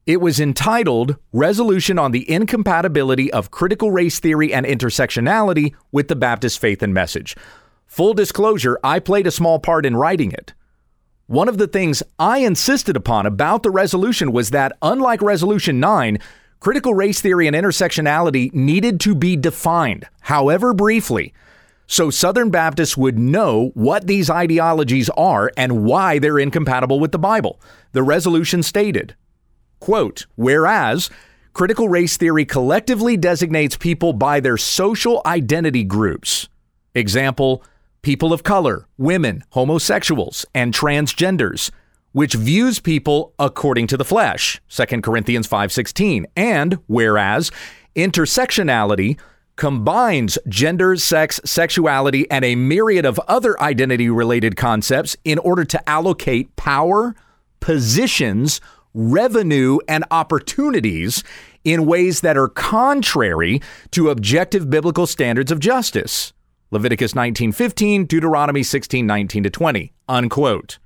It 0.05 0.21
was 0.21 0.41
entitled 0.41 1.17
Resolution 1.33 1.97
on 1.97 2.11
the 2.11 2.29
Incompatibility 2.29 3.33
of 3.33 3.53
Critical 3.53 3.93
Race 3.93 4.19
Theory 4.19 4.53
and 4.53 4.67
Intersectionality 4.67 5.75
with 5.93 6.09
the 6.09 6.17
Baptist 6.17 6.59
Faith 6.59 6.83
and 6.83 6.93
Message. 6.93 7.37
Full 7.87 8.13
disclosure, 8.13 8.81
I 8.83 8.99
played 8.99 9.29
a 9.29 9.31
small 9.31 9.61
part 9.61 9.87
in 9.87 9.95
writing 9.95 10.33
it. 10.33 10.55
One 11.29 11.49
of 11.49 11.57
the 11.57 11.69
things 11.69 12.03
I 12.19 12.39
insisted 12.39 12.97
upon 12.97 13.27
about 13.27 13.63
the 13.63 13.71
resolution 13.71 14.33
was 14.33 14.51
that, 14.51 14.77
unlike 14.83 15.23
Resolution 15.23 15.79
9, 15.79 16.19
critical 16.59 16.95
race 16.95 17.21
theory 17.21 17.47
and 17.47 17.55
intersectionality 17.55 18.53
needed 18.53 18.99
to 19.03 19.15
be 19.15 19.37
defined, 19.37 20.09
however 20.23 20.75
briefly, 20.75 21.33
so 21.87 22.11
Southern 22.11 22.51
Baptists 22.51 22.97
would 22.97 23.21
know 23.21 23.71
what 23.75 24.09
these 24.09 24.29
ideologies 24.29 25.11
are 25.11 25.53
and 25.57 25.85
why 25.85 26.19
they're 26.19 26.41
incompatible 26.41 26.99
with 26.99 27.13
the 27.13 27.21
Bible. 27.21 27.61
The 27.93 28.03
resolution 28.03 28.65
stated 28.65 29.15
Quote, 29.83 30.27
whereas 30.37 31.11
critical 31.55 31.89
race 31.89 32.17
theory 32.17 32.45
collectively 32.45 33.17
designates 33.17 33.77
people 33.77 34.13
by 34.13 34.39
their 34.39 34.57
social 34.57 35.21
identity 35.27 35.83
groups. 35.83 36.49
Example, 36.95 37.65
people 38.01 38.33
of 38.33 38.45
color, 38.45 38.87
women, 38.97 39.43
homosexuals, 39.51 40.47
and 40.55 40.73
transgenders, 40.73 41.73
which 42.13 42.35
views 42.35 42.79
people 42.79 43.35
according 43.41 43.89
to 43.89 43.97
the 43.97 44.05
flesh, 44.05 44.61
2 44.69 45.03
Corinthians 45.03 45.49
5:16, 45.49 46.27
and 46.37 46.79
whereas 46.87 47.51
intersectionality 47.97 49.19
combines 49.57 50.39
gender, 50.47 50.95
sex, 50.95 51.41
sexuality, 51.45 52.31
and 52.31 52.45
a 52.45 52.55
myriad 52.55 53.05
of 53.05 53.19
other 53.27 53.61
identity 53.61 54.09
related 54.09 54.55
concepts 54.55 55.17
in 55.25 55.39
order 55.41 55.65
to 55.65 55.91
allocate 55.91 56.55
power, 56.55 57.17
positions, 57.59 58.61
revenue, 58.95 59.79
and 59.89 60.05
opportunities 60.11 61.25
in 61.65 61.87
ways 61.87 62.21
that 62.21 62.37
are 62.37 62.49
contrary 62.49 63.61
to 63.91 64.11
objective 64.11 64.69
biblical 64.69 65.07
standards 65.07 65.51
of 65.53 65.61
justice. 65.61 66.33
Leviticus 66.71 67.15
19:15, 67.15 68.07
Deuteronomy 68.07 68.63
16:19 68.63 69.43
to 69.43 69.51
20. 69.51 69.93
Unquote. 70.09 70.79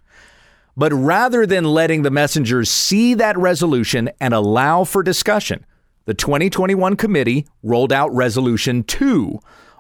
But 0.77 0.93
rather 0.93 1.47
than 1.47 1.65
letting 1.65 2.03
the 2.03 2.11
messengers 2.11 2.71
see 2.71 3.15
that 3.15 3.39
resolution 3.39 4.11
and 4.21 4.35
allow 4.35 4.85
for 4.85 5.03
discussion, 5.03 5.65
the 6.05 6.15
2021 6.15 6.97
committee 6.97 7.47
rolled 7.63 7.93
out 7.93 8.15
resolution 8.15 8.83
2 8.83 9.39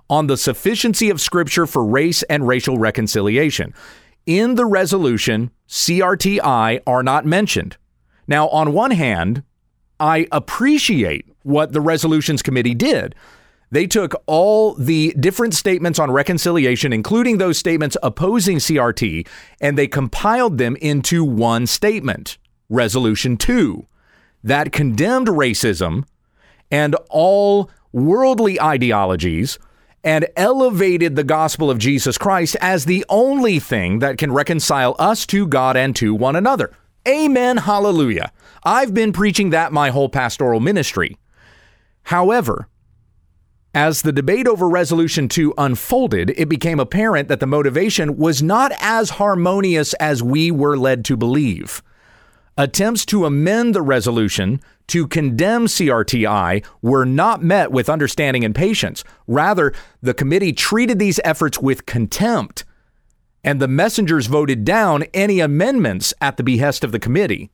on 0.09 0.27
the 0.27 0.37
sufficiency 0.37 1.11
of 1.11 1.21
scripture 1.21 1.67
for 1.67 1.85
race 1.85 2.23
and 2.25 2.47
racial 2.47 2.79
reconciliation. 2.79 3.75
In 4.25 4.55
the 4.55 4.67
resolution, 4.67 5.51
CRTI 5.69 6.81
are 6.87 7.03
not 7.03 7.27
mentioned. 7.27 7.77
Now, 8.27 8.49
on 8.49 8.73
one 8.73 8.91
hand, 8.91 9.43
I 9.99 10.27
appreciate 10.33 11.27
what 11.43 11.73
the 11.73 11.81
resolutions 11.81 12.43
committee 12.43 12.75
did. 12.75 13.15
They 13.71 13.87
took 13.87 14.15
all 14.27 14.75
the 14.75 15.15
different 15.19 15.55
statements 15.55 15.99
on 15.99 16.11
reconciliation, 16.11 16.93
including 16.93 17.39
those 17.39 17.59
statements 17.59 17.97
opposing 18.03 18.59
CRT, 18.59 19.27
and 19.61 19.77
they 19.77 19.89
compiled 19.89 20.59
them 20.59 20.77
into 20.77 21.25
one 21.25 21.67
statement, 21.67 22.39
Resolution 22.69 23.37
2, 23.37 23.87
that 24.45 24.73
condemned 24.73 25.29
racism 25.29 26.05
and 26.71 26.95
all 27.11 27.71
worldly 27.93 28.61
ideologies 28.61 29.59
and 30.05 30.29
elevated 30.37 31.17
the 31.17 31.25
gospel 31.25 31.69
of 31.69 31.79
Jesus 31.79 32.17
Christ 32.17 32.57
as 32.61 32.85
the 32.85 33.05
only 33.09 33.59
thing 33.59 33.99
that 33.99 34.19
can 34.19 34.31
reconcile 34.31 34.95
us 35.01 35.27
to 35.27 35.47
God 35.49 35.77
and 35.77 35.97
to 35.97 36.15
one 36.15 36.37
another. 36.37 36.73
Amen. 37.07 37.59
Hallelujah. 37.59 38.33
I've 38.64 38.92
been 38.92 39.12
preaching 39.12 39.51
that 39.51 39.73
my 39.73 39.90
whole 39.90 40.09
pastoral 40.09 40.61
ministry. 40.61 41.16
However, 42.05 42.69
as 43.75 44.03
the 44.03 44.12
debate 44.12 44.49
over 44.49 44.69
Resolution 44.69 45.29
2 45.29 45.53
unfolded, 45.59 46.31
it 46.37 46.49
became 46.49 46.81
apparent 46.81 47.29
that 47.29 47.40
the 47.40 47.47
motivation 47.47 48.16
was 48.16 48.42
not 48.42 48.73
as 48.81 49.11
harmonious 49.11 49.92
as 49.95 50.23
we 50.23 50.51
were 50.51 50.79
led 50.79 51.05
to 51.05 51.16
believe. 51.16 51.83
Attempts 52.57 53.05
to 53.05 53.27
amend 53.27 53.75
the 53.75 53.83
resolution 53.83 54.62
to 54.87 55.07
condemn 55.07 55.66
CRTI 55.66 56.64
were 56.81 57.05
not 57.05 57.42
met 57.42 57.71
with 57.71 57.90
understanding 57.90 58.45
and 58.45 58.55
patience. 58.55 59.05
Rather, 59.27 59.75
the 60.01 60.14
committee 60.14 60.55
treated 60.55 60.99
these 60.99 61.21
efforts 61.23 61.59
with 61.59 61.85
contempt, 61.85 62.64
and 63.46 63.61
the 63.61 63.68
messengers 63.68 64.26
voted 64.26 64.64
down 64.64 65.04
any 65.14 65.38
amendments 65.38 66.12
at 66.20 66.37
the 66.37 66.42
behest 66.42 66.82
of 66.82 66.90
the 66.90 66.98
committee. 66.98 67.48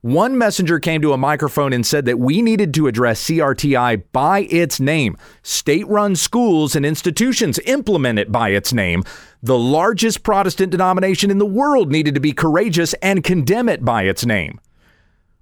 One 0.00 0.38
messenger 0.38 0.78
came 0.78 1.02
to 1.02 1.12
a 1.12 1.18
microphone 1.18 1.72
and 1.72 1.84
said 1.84 2.06
that 2.06 2.18
we 2.18 2.40
needed 2.40 2.72
to 2.74 2.86
address 2.86 3.24
CRTI 3.24 4.04
by 4.12 4.40
its 4.50 4.78
name. 4.80 5.16
State 5.42 5.86
run 5.88 6.14
schools 6.16 6.76
and 6.76 6.86
institutions 6.86 7.58
implement 7.66 8.20
it 8.20 8.30
by 8.32 8.50
its 8.50 8.72
name. 8.72 9.02
The 9.42 9.58
largest 9.58 10.22
Protestant 10.22 10.70
denomination 10.70 11.30
in 11.30 11.38
the 11.38 11.46
world 11.46 11.90
needed 11.90 12.14
to 12.14 12.20
be 12.20 12.32
courageous 12.32 12.94
and 12.94 13.24
condemn 13.24 13.68
it 13.68 13.84
by 13.84 14.04
its 14.04 14.24
name. 14.24 14.60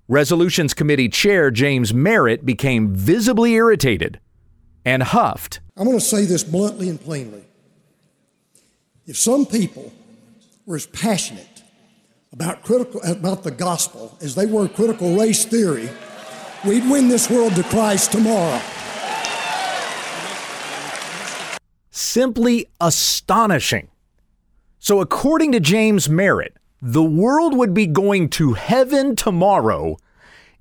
Resolutions 0.09 0.75
Committee 0.75 1.09
Chair 1.09 1.51
James 1.51 1.93
Merritt 1.95 2.45
became 2.45 2.95
visibly 2.95 3.53
irritated 3.53 4.21
and 4.87 5.03
huffed. 5.03 5.61
I'm 5.77 5.87
going 5.87 5.99
to 5.99 6.05
say 6.05 6.25
this 6.25 6.45
bluntly 6.45 6.89
and 6.89 7.01
plainly. 7.01 7.45
If 9.11 9.19
some 9.19 9.45
people 9.45 9.93
were 10.67 10.77
as 10.77 10.87
passionate 10.87 11.65
about 12.33 12.63
critical 12.63 13.03
about 13.03 13.43
the 13.43 13.51
gospel 13.51 14.17
as 14.21 14.37
they 14.37 14.47
were 14.47 14.69
critical 14.69 15.17
race 15.17 15.45
theory, 15.45 15.91
we'd 16.65 16.89
win 16.89 17.09
this 17.09 17.29
world 17.29 17.57
to 17.57 17.65
Christ 17.65 18.13
tomorrow. 18.13 18.61
Simply 21.91 22.69
astonishing. 22.81 23.89
So, 24.79 25.01
according 25.01 25.51
to 25.53 25.61
James 25.61 26.09
Merritt, 26.09 26.57
the 26.81 27.03
world 27.03 27.57
would 27.57 27.75
be 27.75 27.89
going 27.89 28.29
to 28.29 28.53
heaven 28.53 29.17
tomorrow 29.17 29.97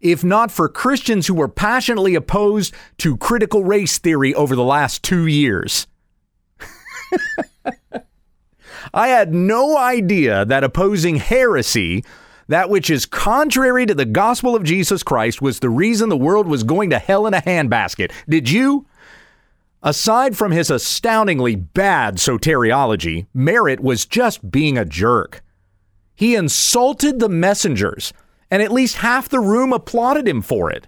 if 0.02 0.24
not 0.24 0.50
for 0.50 0.68
Christians 0.68 1.28
who 1.28 1.36
were 1.36 1.48
passionately 1.48 2.16
opposed 2.16 2.74
to 2.98 3.16
critical 3.16 3.64
race 3.64 4.00
theory 4.00 4.34
over 4.34 4.56
the 4.56 4.64
last 4.64 5.04
two 5.04 5.28
years. 5.28 5.86
I 8.94 9.10
had 9.10 9.34
no 9.34 9.78
idea 9.78 10.46
that 10.46 10.64
opposing 10.64 11.18
heresy, 11.18 12.04
that 12.48 12.70
which 12.70 12.90
is 12.90 13.06
contrary 13.06 13.86
to 13.86 13.94
the 13.94 14.06
gospel 14.06 14.56
of 14.56 14.64
Jesus 14.64 15.04
Christ, 15.04 15.42
was 15.42 15.60
the 15.60 15.70
reason 15.70 16.10
the 16.10 16.18
world 16.18 16.48
was 16.48 16.64
going 16.64 16.90
to 16.90 17.00
hell 17.00 17.28
in 17.28 17.34
a 17.34 17.42
handbasket. 17.42 18.12
Did 18.28 18.50
you? 18.50 18.86
Aside 19.82 20.36
from 20.36 20.52
his 20.52 20.70
astoundingly 20.70 21.56
bad 21.56 22.16
soteriology, 22.16 23.28
Merritt 23.34 23.80
was 23.80 24.06
just 24.06 24.52
being 24.52 24.78
a 24.78 24.84
jerk. 24.84 25.42
He 26.16 26.36
insulted 26.36 27.20
the 27.20 27.30
messengers, 27.30 28.12
and 28.52 28.62
at 28.62 28.74
least 28.74 28.98
half 28.98 29.30
the 29.30 29.40
room 29.40 29.72
applauded 29.72 30.28
him 30.28 30.42
for 30.42 30.70
it. 30.70 30.86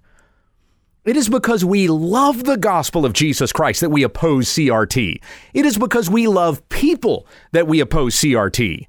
It 1.03 1.17
is 1.17 1.29
because 1.29 1.65
we 1.65 1.87
love 1.87 2.43
the 2.43 2.57
gospel 2.57 3.07
of 3.07 3.13
Jesus 3.13 3.51
Christ 3.51 3.81
that 3.81 3.89
we 3.89 4.03
oppose 4.03 4.47
CRT. 4.49 5.19
It 5.51 5.65
is 5.65 5.79
because 5.79 6.11
we 6.11 6.27
love 6.27 6.67
people 6.69 7.25
that 7.53 7.65
we 7.65 7.79
oppose 7.79 8.15
CRT. 8.17 8.85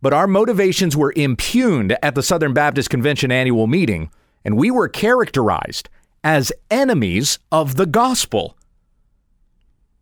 But 0.00 0.14
our 0.14 0.26
motivations 0.26 0.96
were 0.96 1.12
impugned 1.14 1.98
at 2.02 2.14
the 2.14 2.22
Southern 2.22 2.54
Baptist 2.54 2.88
Convention 2.88 3.30
annual 3.30 3.66
meeting, 3.66 4.10
and 4.42 4.56
we 4.56 4.70
were 4.70 4.88
characterized 4.88 5.90
as 6.22 6.50
enemies 6.70 7.38
of 7.52 7.76
the 7.76 7.86
gospel. 7.86 8.56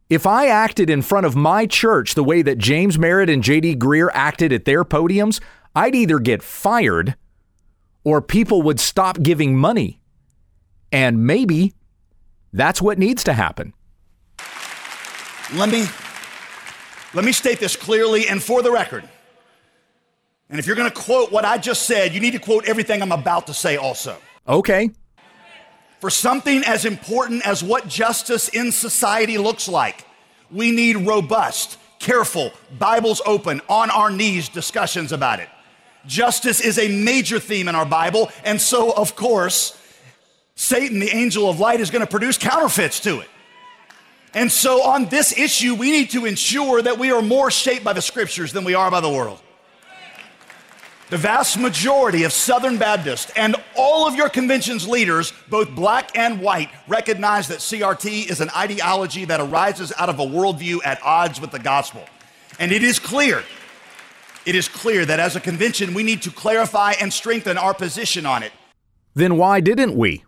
If 0.09 0.28
I 0.28 0.46
acted 0.46 0.90
in 0.90 1.02
front 1.02 1.26
of 1.26 1.35
my 1.35 1.66
church 1.66 2.14
the 2.14 2.22
way 2.22 2.42
that 2.42 2.59
James 2.59 3.00
Merritt 3.00 3.31
and 3.31 3.42
J.D. 3.42 3.76
Greear 3.76 4.11
acted 4.14 4.52
at 4.52 4.64
their 4.64 4.85
podiums, 4.85 5.40
I'd 5.74 5.96
either 5.96 6.20
get 6.20 6.40
fired 6.40 7.16
or 8.05 8.22
people 8.22 8.62
would 8.62 8.78
stop 8.78 9.22
giving 9.22 9.57
money 9.57 10.01
and 10.92 11.26
maybe 11.26 11.72
that's 12.52 12.81
what 12.81 12.98
needs 12.98 13.24
to 13.24 13.33
happen. 13.33 13.72
Let 15.55 15.68
me 15.70 15.87
let 17.14 17.24
me 17.24 17.33
state 17.33 17.59
this 17.59 17.76
clearly 17.76 18.28
and 18.28 18.42
for 18.42 18.62
the 18.62 18.70
record. 18.70 19.09
And 20.48 20.59
if 20.59 20.66
you're 20.66 20.76
going 20.76 20.90
to 20.90 20.94
quote 20.94 21.33
what 21.33 21.44
I 21.44 21.59
just 21.59 21.83
said, 21.83 22.14
you 22.14 22.20
need 22.20 22.33
to 22.33 22.38
quote 22.38 22.66
everything 22.66 23.02
I'm 23.02 23.12
about 23.12 23.46
to 23.46 23.55
say 23.55 23.76
also. 23.76 24.16
Okay. 24.46 24.90
For 26.00 26.11
something 26.11 26.62
as 26.64 26.85
important 26.85 27.46
as 27.46 27.62
what 27.62 27.87
justice 27.87 28.48
in 28.48 28.72
society 28.72 29.38
looks 29.38 29.68
like, 29.68 30.07
we 30.50 30.70
need 30.70 30.96
robust, 30.96 31.78
careful, 31.98 32.50
Bibles 32.78 33.22
open, 33.24 33.61
on 33.68 33.90
our 33.90 34.11
knees 34.11 34.48
discussions 34.48 35.12
about 35.12 35.40
it. 35.40 35.48
Justice 36.07 36.61
is 36.61 36.78
a 36.78 36.88
major 36.88 37.38
theme 37.38 37.68
in 37.68 37.74
our 37.74 37.87
Bible, 37.87 38.31
and 38.44 38.61
so, 38.61 38.92
of 38.92 39.14
course, 39.14 39.78
Satan, 40.54 40.98
the 40.98 41.10
angel 41.10 41.48
of 41.48 41.58
light, 41.58 41.80
is 41.80 41.90
going 41.90 42.04
to 42.04 42.10
produce 42.10 42.38
counterfeits 42.38 43.00
to 43.00 43.20
it. 43.20 43.28
And 44.34 44.50
so, 44.50 44.82
on 44.82 45.06
this 45.06 45.36
issue, 45.36 45.74
we 45.74 45.90
need 45.90 46.10
to 46.10 46.24
ensure 46.24 46.80
that 46.80 46.98
we 46.98 47.10
are 47.10 47.20
more 47.20 47.50
shaped 47.50 47.84
by 47.84 47.92
the 47.92 48.00
scriptures 48.00 48.52
than 48.52 48.64
we 48.64 48.74
are 48.74 48.90
by 48.90 49.00
the 49.00 49.10
world. 49.10 49.40
The 51.10 51.18
vast 51.18 51.58
majority 51.58 52.24
of 52.24 52.32
Southern 52.32 52.78
Baptists 52.78 53.30
and 53.36 53.54
all 53.76 54.08
of 54.08 54.14
your 54.14 54.30
convention's 54.30 54.88
leaders, 54.88 55.34
both 55.50 55.70
black 55.74 56.16
and 56.16 56.40
white, 56.40 56.70
recognize 56.88 57.48
that 57.48 57.58
CRT 57.58 58.30
is 58.30 58.40
an 58.40 58.48
ideology 58.56 59.26
that 59.26 59.38
arises 59.38 59.92
out 59.98 60.08
of 60.08 60.18
a 60.20 60.24
worldview 60.24 60.78
at 60.86 61.02
odds 61.02 61.38
with 61.38 61.50
the 61.50 61.58
gospel. 61.58 62.02
And 62.58 62.72
it 62.72 62.82
is 62.82 62.98
clear, 62.98 63.42
it 64.46 64.54
is 64.54 64.68
clear 64.68 65.04
that 65.04 65.20
as 65.20 65.36
a 65.36 65.40
convention, 65.40 65.92
we 65.92 66.02
need 66.02 66.22
to 66.22 66.30
clarify 66.30 66.92
and 66.92 67.12
strengthen 67.12 67.58
our 67.58 67.74
position 67.74 68.24
on 68.24 68.42
it. 68.42 68.52
Then 69.14 69.36
why 69.36 69.60
didn't 69.60 69.94
we? 69.94 70.24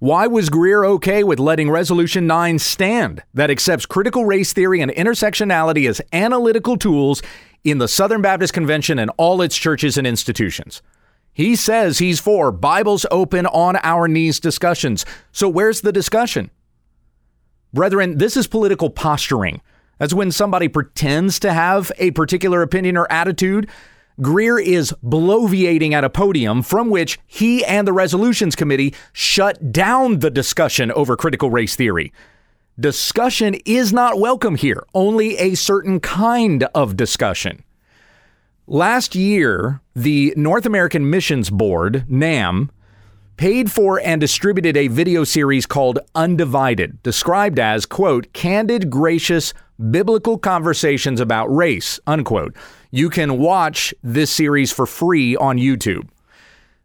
Why 0.00 0.28
was 0.28 0.48
Greear 0.48 0.86
okay 0.86 1.24
with 1.24 1.40
letting 1.40 1.72
Resolution 1.72 2.28
9 2.28 2.60
stand 2.60 3.24
that 3.34 3.50
accepts 3.50 3.84
critical 3.84 4.24
race 4.24 4.52
theory 4.52 4.80
and 4.80 4.92
intersectionality 4.92 5.88
as 5.88 6.00
analytical 6.12 6.76
tools 6.76 7.20
in 7.64 7.78
the 7.78 7.88
Southern 7.88 8.22
Baptist 8.22 8.52
Convention 8.52 9.00
and 9.00 9.10
all 9.16 9.42
its 9.42 9.56
churches 9.56 9.98
and 9.98 10.06
institutions? 10.06 10.82
He 11.32 11.56
says 11.56 11.98
he's 11.98 12.20
for 12.20 12.52
Bibles 12.52 13.06
open 13.10 13.46
on 13.46 13.74
our 13.82 14.06
knees 14.06 14.38
discussions. 14.38 15.04
So 15.32 15.48
where's 15.48 15.80
the 15.80 15.90
discussion? 15.90 16.52
Brethren, 17.74 18.18
this 18.18 18.36
is 18.36 18.46
political 18.46 18.90
posturing. 18.90 19.60
That's 19.98 20.14
when 20.14 20.30
somebody 20.30 20.68
pretends 20.68 21.40
to 21.40 21.52
have 21.52 21.90
a 21.98 22.12
particular 22.12 22.62
opinion 22.62 22.96
or 22.96 23.10
attitude 23.10 23.68
Greear 24.20 24.60
is 24.60 24.92
bloviating 25.04 25.92
at 25.92 26.02
a 26.02 26.10
podium 26.10 26.62
from 26.62 26.90
which 26.90 27.20
he 27.26 27.64
and 27.64 27.86
the 27.86 27.92
resolutions 27.92 28.56
committee 28.56 28.92
shut 29.12 29.70
down 29.70 30.18
the 30.18 30.30
discussion 30.30 30.90
over 30.92 31.16
critical 31.16 31.50
race 31.50 31.76
theory. 31.76 32.12
Discussion 32.80 33.54
is 33.64 33.92
not 33.92 34.18
welcome 34.18 34.56
here, 34.56 34.84
only 34.92 35.36
a 35.36 35.54
certain 35.54 36.00
kind 36.00 36.64
of 36.74 36.96
discussion. 36.96 37.62
Last 38.66 39.14
year, 39.14 39.80
the 39.94 40.34
North 40.36 40.66
American 40.66 41.08
Missions 41.08 41.48
Board, 41.48 42.04
NAM, 42.08 42.70
paid 43.38 43.70
for 43.70 44.00
and 44.00 44.20
distributed 44.20 44.76
a 44.76 44.88
video 44.88 45.22
series 45.24 45.64
called 45.64 46.00
Undivided, 46.14 47.02
described 47.04 47.58
as, 47.58 47.86
quote, 47.86 48.30
candid, 48.32 48.90
gracious, 48.90 49.54
biblical 49.90 50.36
conversations 50.36 51.20
about 51.20 51.46
race, 51.46 52.00
unquote. 52.06 52.54
You 52.90 53.08
can 53.08 53.38
watch 53.38 53.94
this 54.02 54.30
series 54.30 54.72
for 54.72 54.86
free 54.86 55.36
on 55.36 55.56
YouTube. 55.56 56.08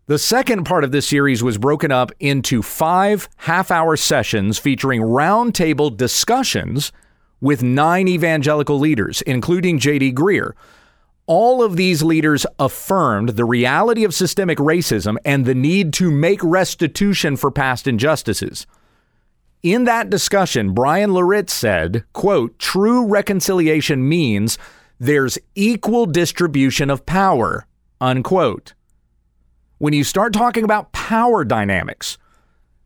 The 0.05 0.19
second 0.19 0.65
part 0.65 0.83
of 0.83 0.91
this 0.91 1.07
series 1.07 1.43
was 1.43 1.57
broken 1.57 1.91
up 1.91 2.11
into 2.19 2.61
five 2.61 3.27
half 3.37 3.71
hour 3.71 3.97
sessions 3.97 4.59
featuring 4.59 5.01
roundtable 5.01 5.95
discussions 5.95 6.91
with 7.41 7.63
nine 7.63 8.07
evangelical 8.07 8.77
leaders, 8.77 9.21
including 9.23 9.79
J.D. 9.79 10.13
Greear. 10.13 10.51
All 11.25 11.63
of 11.63 11.77
these 11.77 12.03
leaders 12.03 12.45
affirmed 12.59 13.29
the 13.29 13.45
reality 13.45 14.03
of 14.03 14.13
systemic 14.13 14.57
racism 14.57 15.15
and 15.23 15.45
the 15.45 15.55
need 15.55 15.93
to 15.93 16.11
make 16.11 16.43
restitution 16.43 17.37
for 17.37 17.49
past 17.49 17.87
injustices. 17.87 18.67
In 19.61 19.85
that 19.85 20.09
discussion, 20.09 20.73
Bryan 20.73 21.13
Loritts 21.13 21.53
said, 21.53 22.03
quote, 22.11 22.59
true 22.59 23.07
reconciliation 23.07 24.07
means 24.07 24.57
there's 24.99 25.37
equal 25.55 26.05
distribution 26.05 26.89
of 26.89 27.05
power, 27.05 27.65
unquote. 28.01 28.73
When 29.77 29.93
you 29.93 30.03
start 30.03 30.33
talking 30.33 30.65
about 30.65 30.91
power 30.91 31.45
dynamics, 31.45 32.17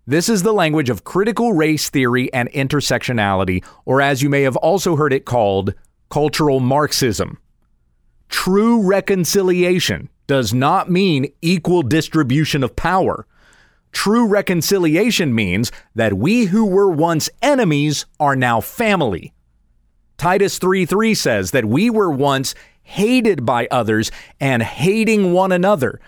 this 0.05 0.29
is 0.29 0.43
the 0.43 0.53
language 0.53 0.91
of 0.91 1.03
critical 1.03 1.53
race 1.53 1.89
theory 1.89 2.31
and 2.31 2.51
intersectionality, 2.51 3.65
or 3.85 3.99
as 3.99 4.21
you 4.21 4.29
may 4.29 4.43
have 4.43 4.55
also 4.57 4.95
heard 4.95 5.11
it 5.11 5.25
called, 5.25 5.73
cultural 6.11 6.59
Marxism. 6.59 7.39
True 8.29 8.81
reconciliation 8.81 10.09
does 10.27 10.53
not 10.53 10.89
mean 10.89 11.31
equal 11.41 11.81
distribution 11.81 12.63
of 12.63 12.75
power. 12.75 13.25
True 13.91 14.27
reconciliation 14.27 15.33
means 15.33 15.71
that 15.95 16.17
we 16.17 16.45
who 16.45 16.65
were 16.65 16.89
once 16.89 17.29
enemies 17.41 18.05
are 18.19 18.35
now 18.35 18.61
family. 18.61 19.33
Titus 20.17 20.59
3:3 20.59 21.13
says 21.13 21.51
that 21.51 21.65
we 21.65 21.89
were 21.89 22.11
once 22.11 22.53
hated 22.83 23.45
by 23.45 23.67
others 23.69 24.11
and 24.39 24.63
hating 24.63 25.33
one 25.33 25.51
another. 25.51 25.99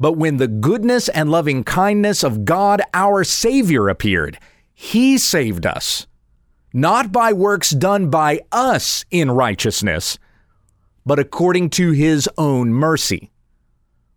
But 0.00 0.16
when 0.16 0.38
the 0.38 0.48
goodness 0.48 1.08
and 1.08 1.30
loving 1.30 1.62
kindness 1.62 2.24
of 2.24 2.44
God 2.44 2.82
our 2.92 3.22
Savior 3.22 3.88
appeared, 3.88 4.38
he 4.74 5.16
saved 5.16 5.64
us, 5.64 6.06
not 6.72 7.12
by 7.12 7.32
works 7.32 7.70
done 7.70 8.10
by 8.10 8.40
us 8.50 9.04
in 9.10 9.30
righteousness, 9.30 10.18
but 11.04 11.18
according 11.18 11.70
to 11.70 11.92
his 11.92 12.28
own 12.38 12.72
mercy. 12.72 13.30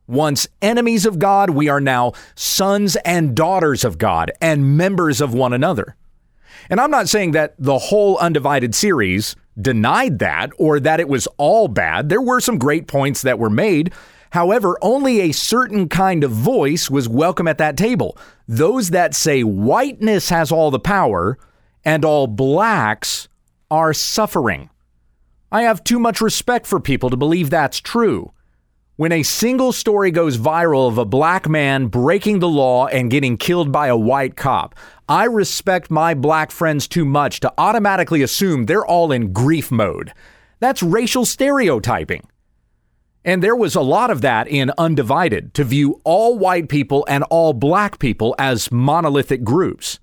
Once 0.07 0.47
enemies 0.61 1.05
of 1.05 1.17
God, 1.17 1.49
we 1.49 1.67
are 1.67 1.81
now 1.81 2.13
sons 2.35 2.95
and 2.97 3.35
daughters 3.35 3.83
of 3.83 3.97
God 3.97 4.31
and 4.39 4.77
members 4.77 5.19
of 5.19 5.33
one 5.33 5.51
another. 5.51 5.95
And 6.69 6.79
I'm 6.79 6.91
not 6.91 7.09
saying 7.09 7.31
that 7.31 7.55
the 7.57 7.77
whole 7.77 8.17
Undivided 8.17 8.75
series 8.75 9.35
denied 9.59 10.19
that 10.19 10.51
or 10.57 10.79
that 10.79 10.99
it 10.99 11.09
was 11.09 11.27
all 11.37 11.67
bad. 11.67 12.09
There 12.09 12.21
were 12.21 12.39
some 12.39 12.59
great 12.59 12.87
points 12.87 13.21
that 13.23 13.39
were 13.39 13.49
made. 13.49 13.93
However, 14.31 14.77
only 14.81 15.21
a 15.21 15.31
certain 15.31 15.87
kind 15.89 16.23
of 16.23 16.31
voice 16.31 16.89
was 16.89 17.07
welcome 17.07 17.47
at 17.47 17.57
that 17.57 17.77
table. 17.77 18.17
Those 18.47 18.89
that 18.89 19.15
say 19.15 19.41
whiteness 19.41 20.29
has 20.29 20.51
all 20.51 20.71
the 20.71 20.79
power 20.79 21.37
and 21.83 22.03
all 22.03 22.27
blacks 22.27 23.27
are 23.71 23.93
suffering. 23.93 24.69
I 25.55 25.61
have 25.61 25.85
too 25.85 25.99
much 25.99 26.19
respect 26.19 26.67
for 26.67 26.81
people 26.81 27.09
to 27.09 27.15
believe 27.15 27.49
that's 27.49 27.79
true. 27.79 28.33
When 28.97 29.13
a 29.13 29.23
single 29.23 29.71
story 29.71 30.11
goes 30.11 30.37
viral 30.37 30.89
of 30.89 30.97
a 30.97 31.05
black 31.05 31.47
man 31.47 31.87
breaking 31.87 32.39
the 32.39 32.49
law 32.49 32.87
and 32.87 33.09
getting 33.09 33.37
killed 33.37 33.71
by 33.71 33.87
a 33.87 33.95
white 33.95 34.35
cop, 34.35 34.75
I 35.07 35.23
respect 35.23 35.89
my 35.89 36.13
black 36.13 36.51
friends 36.51 36.89
too 36.89 37.05
much 37.05 37.39
to 37.39 37.53
automatically 37.57 38.21
assume 38.21 38.65
they're 38.65 38.85
all 38.85 39.13
in 39.13 39.31
grief 39.31 39.71
mode. 39.71 40.11
That's 40.59 40.83
racial 40.83 41.23
stereotyping. 41.23 42.27
And 43.23 43.41
there 43.41 43.55
was 43.55 43.75
a 43.75 43.81
lot 43.81 44.11
of 44.11 44.19
that 44.23 44.49
in 44.49 44.73
Undivided 44.77 45.53
to 45.53 45.63
view 45.63 46.01
all 46.03 46.37
white 46.37 46.67
people 46.67 47.05
and 47.07 47.23
all 47.29 47.53
black 47.53 47.97
people 47.97 48.35
as 48.37 48.73
monolithic 48.73 49.45
groups. 49.45 49.99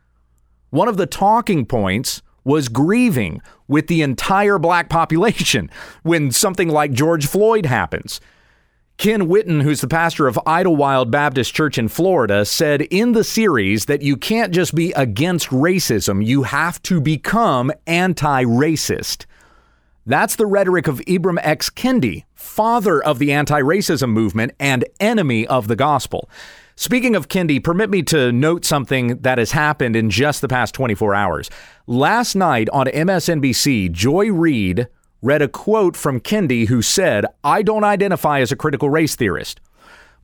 One 0.71 0.89
of 0.89 0.97
the 0.97 1.07
talking 1.07 1.67
points 1.67 2.23
was 2.45 2.69
grieving 2.69 3.41
with 3.69 3.87
the 3.87 4.03
entire 4.03 4.59
black 4.59 4.89
population 4.89 5.71
when 6.03 6.31
something 6.31 6.69
like 6.69 6.93
George 6.93 7.27
Floyd 7.27 7.67
happens. 7.67 8.21
Ken 8.99 9.23
Whitten, 9.23 9.63
who's 9.63 9.81
the 9.81 9.89
pastor 9.89 10.29
of 10.29 10.39
Idlewild 10.47 11.11
Baptist 11.11 11.55
Church 11.55 11.77
in 11.77 11.89
Florida, 11.89 12.45
said 12.45 12.83
in 12.83 13.13
the 13.13 13.25
series 13.25 13.87
that 13.87 14.03
you 14.03 14.17
can't 14.17 14.53
just 14.53 14.75
be 14.75 14.93
against 14.93 15.49
racism, 15.49 16.25
you 16.25 16.45
have 16.45 16.81
to 16.83 17.01
become 17.01 17.73
anti 17.87 18.45
racist. 18.45 19.27
That's 20.07 20.37
the 20.37 20.47
rhetoric 20.47 20.89
of 20.89 21.01
Ibram 21.01 21.39
X. 21.43 21.71
Kendi, 21.71 22.25
father 22.35 23.03
of 23.03 23.19
the 23.19 23.33
anti 23.33 23.61
racism 23.61 24.11
movement 24.11 24.53
and 24.61 24.85
enemy 25.01 25.47
of 25.47 25.69
the 25.69 25.77
gospel. 25.77 26.29
Speaking 26.77 27.15
of 27.15 27.29
Kendi, 27.29 27.63
permit 27.63 27.91
me 27.91 28.03
to 28.05 28.33
note 28.33 28.65
something 28.65 29.19
that 29.19 29.39
has 29.39 29.53
happened 29.53 29.95
in 29.95 30.11
just 30.11 30.41
the 30.41 30.49
past 30.49 30.75
24 30.75 31.15
hours. 31.15 31.51
Last 31.89 32.37
night 32.37 32.69
on 32.73 32.87
MSNBC, 32.87 33.91
Joy 33.91 34.31
Reid 34.31 34.87
read 35.21 35.43
a 35.43 35.49
quote 35.49 35.97
from 35.97 36.21
Kendi 36.21 36.69
who 36.69 36.81
said, 36.81 37.27
I 37.43 37.63
don't 37.63 37.83
identify 37.83 38.39
as 38.39 38.53
a 38.53 38.57
critical 38.57 38.89
race 38.89 39.17
theorist. 39.17 39.61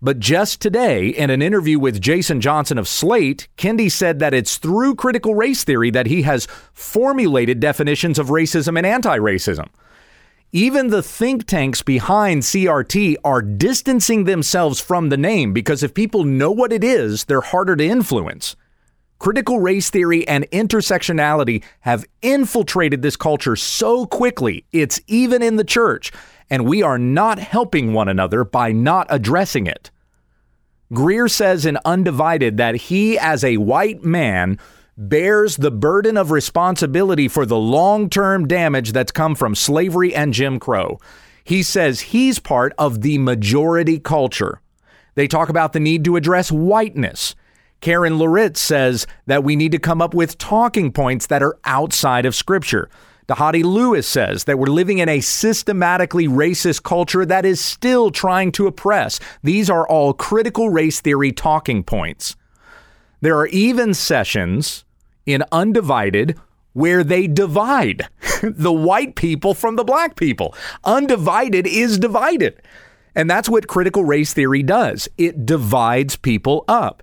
But 0.00 0.20
just 0.20 0.60
today, 0.60 1.08
in 1.08 1.30
an 1.30 1.42
interview 1.42 1.80
with 1.80 2.00
Jason 2.00 2.40
Johnson 2.40 2.78
of 2.78 2.86
Slate, 2.86 3.48
Kendi 3.56 3.90
said 3.90 4.20
that 4.20 4.34
it's 4.34 4.56
through 4.56 4.94
critical 4.94 5.34
race 5.34 5.64
theory 5.64 5.90
that 5.90 6.06
he 6.06 6.22
has 6.22 6.46
formulated 6.72 7.58
definitions 7.58 8.20
of 8.20 8.28
racism 8.28 8.76
and 8.76 8.86
anti 8.86 9.18
racism. 9.18 9.66
Even 10.52 10.88
the 10.88 11.02
think 11.02 11.44
tanks 11.44 11.82
behind 11.82 12.42
CRT 12.42 13.16
are 13.24 13.42
distancing 13.42 14.24
themselves 14.24 14.80
from 14.80 15.08
the 15.08 15.16
name 15.16 15.52
because 15.52 15.82
if 15.82 15.92
people 15.92 16.22
know 16.22 16.52
what 16.52 16.72
it 16.72 16.84
is, 16.84 17.24
they're 17.24 17.40
harder 17.40 17.74
to 17.74 17.84
influence. 17.84 18.54
Critical 19.18 19.58
race 19.58 19.90
theory 19.90 20.26
and 20.28 20.48
intersectionality 20.50 21.64
have 21.80 22.04
infiltrated 22.22 23.02
this 23.02 23.16
culture 23.16 23.56
so 23.56 24.06
quickly, 24.06 24.64
it's 24.70 25.00
even 25.08 25.42
in 25.42 25.56
the 25.56 25.64
church, 25.64 26.12
and 26.48 26.66
we 26.66 26.82
are 26.82 26.98
not 26.98 27.38
helping 27.38 27.92
one 27.92 28.08
another 28.08 28.44
by 28.44 28.70
not 28.70 29.08
addressing 29.10 29.66
it. 29.66 29.90
Greear 30.92 31.30
says 31.30 31.66
in 31.66 31.78
Undivided 31.84 32.56
that 32.56 32.76
he, 32.76 33.18
as 33.18 33.42
a 33.42 33.56
white 33.58 34.04
man, 34.04 34.58
bears 34.96 35.56
the 35.56 35.70
burden 35.70 36.16
of 36.16 36.30
responsibility 36.30 37.28
for 37.28 37.44
the 37.44 37.58
long 37.58 38.08
term 38.08 38.46
damage 38.46 38.92
that's 38.92 39.12
come 39.12 39.34
from 39.34 39.54
slavery 39.54 40.14
and 40.14 40.32
Jim 40.32 40.58
Crow. 40.58 40.98
He 41.44 41.62
says 41.62 42.00
he's 42.00 42.38
part 42.38 42.72
of 42.78 43.02
the 43.02 43.18
majority 43.18 43.98
culture. 43.98 44.60
They 45.14 45.26
talk 45.26 45.48
about 45.48 45.72
the 45.72 45.80
need 45.80 46.04
to 46.04 46.16
address 46.16 46.52
whiteness. 46.52 47.34
Karen 47.80 48.18
Loritts 48.18 48.60
says 48.60 49.06
that 49.26 49.44
we 49.44 49.56
need 49.56 49.72
to 49.72 49.78
come 49.78 50.02
up 50.02 50.14
with 50.14 50.38
talking 50.38 50.92
points 50.92 51.26
that 51.26 51.42
are 51.42 51.58
outside 51.64 52.26
of 52.26 52.34
Scripture. 52.34 52.90
Dhati 53.28 53.62
Lewis 53.62 54.08
says 54.08 54.44
that 54.44 54.58
we're 54.58 54.66
living 54.66 54.98
in 54.98 55.08
a 55.08 55.20
systematically 55.20 56.26
racist 56.26 56.82
culture 56.82 57.26
that 57.26 57.44
is 57.44 57.60
still 57.60 58.10
trying 58.10 58.50
to 58.52 58.66
oppress. 58.66 59.20
These 59.42 59.68
are 59.68 59.86
all 59.86 60.14
critical 60.14 60.70
race 60.70 61.00
theory 61.00 61.30
talking 61.30 61.84
points. 61.84 62.36
There 63.20 63.36
are 63.36 63.48
even 63.48 63.92
sessions 63.92 64.84
in 65.26 65.44
Undivided 65.52 66.38
where 66.72 67.04
they 67.04 67.26
divide 67.26 68.08
the 68.42 68.72
white 68.72 69.14
people 69.14 69.52
from 69.52 69.76
the 69.76 69.84
black 69.84 70.16
people. 70.16 70.54
Undivided 70.84 71.66
is 71.66 71.98
divided. 71.98 72.62
And 73.14 73.28
that's 73.28 73.48
what 73.48 73.66
critical 73.66 74.04
race 74.04 74.32
theory 74.32 74.62
does 74.62 75.08
it 75.18 75.44
divides 75.44 76.16
people 76.16 76.64
up. 76.66 77.02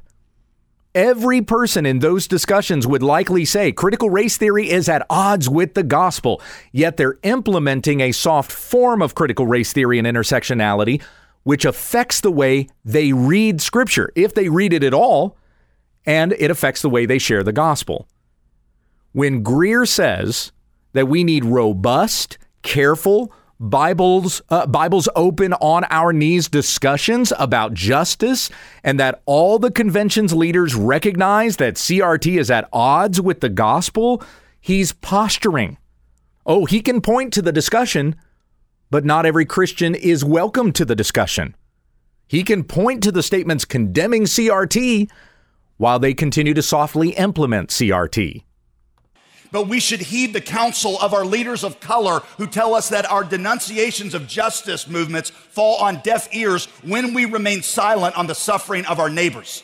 Every 0.95 1.41
person 1.41 1.85
in 1.85 1.99
those 1.99 2.25
discussions 2.25 2.87
would 2.87 3.03
likely 3.03 3.43
say 3.43 3.73
critical 3.73 4.09
race 4.09 4.37
theory 4.37 4.69
is 4.69 4.87
at 4.87 5.05
odds 5.09 5.49
with 5.49 5.73
the 5.73 5.83
gospel, 5.83 6.41
yet 6.71 6.95
they're 6.95 7.19
implementing 7.21 7.99
a 7.99 8.13
soft 8.13 8.49
form 8.49 9.01
of 9.01 9.13
critical 9.13 9.45
race 9.45 9.73
theory 9.73 9.99
and 9.99 10.07
intersectionality, 10.07 11.03
which 11.43 11.65
affects 11.65 12.21
the 12.21 12.31
way 12.31 12.69
they 12.85 13.11
read 13.11 13.59
scripture, 13.59 14.09
if 14.15 14.33
they 14.35 14.47
read 14.47 14.71
it 14.71 14.85
at 14.85 14.93
all, 14.93 15.35
and 16.05 16.31
it 16.39 16.49
affects 16.49 16.81
the 16.81 16.89
way 16.89 17.05
they 17.05 17.17
share 17.17 17.43
the 17.43 17.51
gospel. 17.51 18.07
When 19.11 19.43
Greear 19.43 19.85
says 19.85 20.53
that 20.93 21.09
we 21.09 21.25
need 21.25 21.43
robust, 21.43 22.37
careful, 22.61 23.33
Bibles 23.59 24.41
uh, 24.49 24.65
Bibles 24.65 25.07
open 25.15 25.53
on 25.53 25.85
our 25.89 26.11
knees 26.11 26.49
discussions 26.49 27.31
about 27.39 27.73
justice 27.73 28.49
and 28.83 28.99
that 28.99 29.21
all 29.25 29.59
the 29.59 29.71
convention's 29.71 30.33
leaders 30.33 30.75
recognize 30.75 31.55
that 31.57 31.75
CRT 31.75 32.37
is 32.37 32.51
at 32.51 32.67
odds 32.73 33.21
with 33.21 33.39
the 33.39 33.49
gospel, 33.49 34.21
he's 34.59 34.91
posturing. 34.91 35.77
Oh, 36.45 36.65
he 36.65 36.81
can 36.81 36.99
point 36.99 37.31
to 37.33 37.41
the 37.41 37.53
discussion, 37.53 38.15
but 38.91 39.05
not 39.05 39.25
every 39.25 39.45
Christian 39.45 39.95
is 39.95 40.25
welcome 40.25 40.73
to 40.73 40.83
the 40.83 40.95
discussion. 40.95 41.55
He 42.27 42.43
can 42.43 42.63
point 42.65 43.03
to 43.03 43.11
the 43.11 43.23
statements 43.23 43.63
condemning 43.63 44.23
CRT 44.23 45.09
while 45.77 45.99
they 45.99 46.13
continue 46.13 46.53
to 46.53 46.61
softly 46.61 47.11
implement 47.11 47.69
CRT. 47.69 48.43
But 49.55 49.69
we 49.69 49.79
should 49.79 50.01
heed 50.01 50.33
the 50.33 50.41
counsel 50.41 50.99
of 50.99 51.13
our 51.13 51.23
leaders 51.23 51.63
of 51.63 51.79
color 51.79 52.19
who 52.37 52.45
tell 52.45 52.73
us 52.73 52.89
that 52.89 53.09
our 53.09 53.23
denunciations 53.23 54.13
of 54.13 54.27
justice 54.27 54.85
movements 54.85 55.29
fall 55.29 55.77
on 55.77 56.01
deaf 56.01 56.27
ears 56.35 56.65
when 56.83 57.13
we 57.13 57.23
remain 57.23 57.61
silent 57.61 58.17
on 58.17 58.27
the 58.27 58.35
suffering 58.35 58.85
of 58.85 58.99
our 58.99 59.09
neighbors. 59.09 59.63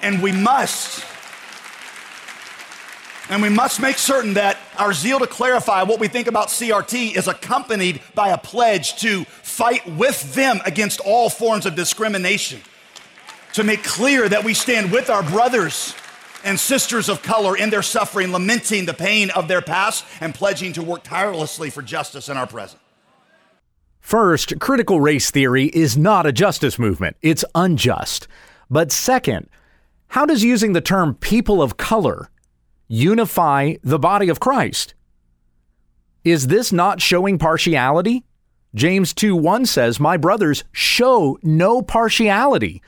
And 0.00 0.22
we 0.22 0.32
must 0.32 1.04
and 3.28 3.42
we 3.42 3.50
must 3.50 3.78
make 3.78 3.98
certain 3.98 4.32
that 4.34 4.56
our 4.78 4.94
zeal 4.94 5.18
to 5.18 5.26
clarify 5.26 5.82
what 5.82 6.00
we 6.00 6.08
think 6.08 6.28
about 6.28 6.48
CRT 6.48 7.14
is 7.14 7.28
accompanied 7.28 8.00
by 8.14 8.30
a 8.30 8.38
pledge 8.38 8.96
to 9.00 9.24
fight 9.24 9.86
with 9.86 10.32
them 10.32 10.62
against 10.64 10.98
all 11.00 11.28
forms 11.28 11.66
of 11.66 11.74
discrimination. 11.74 12.62
To 13.52 13.64
make 13.64 13.84
clear 13.84 14.30
that 14.30 14.44
we 14.44 14.54
stand 14.54 14.90
with 14.90 15.10
our 15.10 15.22
brothers 15.22 15.94
and 16.46 16.58
sisters 16.58 17.10
of 17.10 17.22
color 17.22 17.56
in 17.56 17.68
their 17.68 17.82
suffering, 17.82 18.32
lamenting 18.32 18.86
the 18.86 18.94
pain 18.94 19.30
of 19.30 19.48
their 19.48 19.60
past 19.60 20.04
and 20.20 20.34
pledging 20.34 20.72
to 20.72 20.82
work 20.82 21.02
tirelessly 21.02 21.68
for 21.68 21.82
justice 21.82 22.30
in 22.30 22.38
our 22.38 22.46
present. 22.46 22.80
First, 24.00 24.58
critical 24.60 25.00
race 25.00 25.30
theory 25.30 25.66
is 25.66 25.96
not 25.96 26.24
a 26.24 26.32
justice 26.32 26.78
movement, 26.78 27.16
it's 27.20 27.44
unjust. 27.54 28.28
But 28.70 28.92
second, 28.92 29.48
how 30.08 30.24
does 30.24 30.42
using 30.44 30.72
the 30.72 30.80
term 30.80 31.14
people 31.16 31.60
of 31.60 31.76
color 31.76 32.30
unify 32.88 33.74
the 33.82 33.98
body 33.98 34.28
of 34.28 34.40
Christ. 34.40 34.94
Is 36.24 36.48
this 36.48 36.72
not 36.72 37.00
showing 37.00 37.38
partiality? 37.38 38.24
James 38.74 39.14
2 39.14 39.34
1 39.36 39.66
says, 39.66 40.00
My 40.00 40.16
brothers, 40.16 40.64
show 40.72 41.38
no 41.42 41.82
partiality 41.82 42.82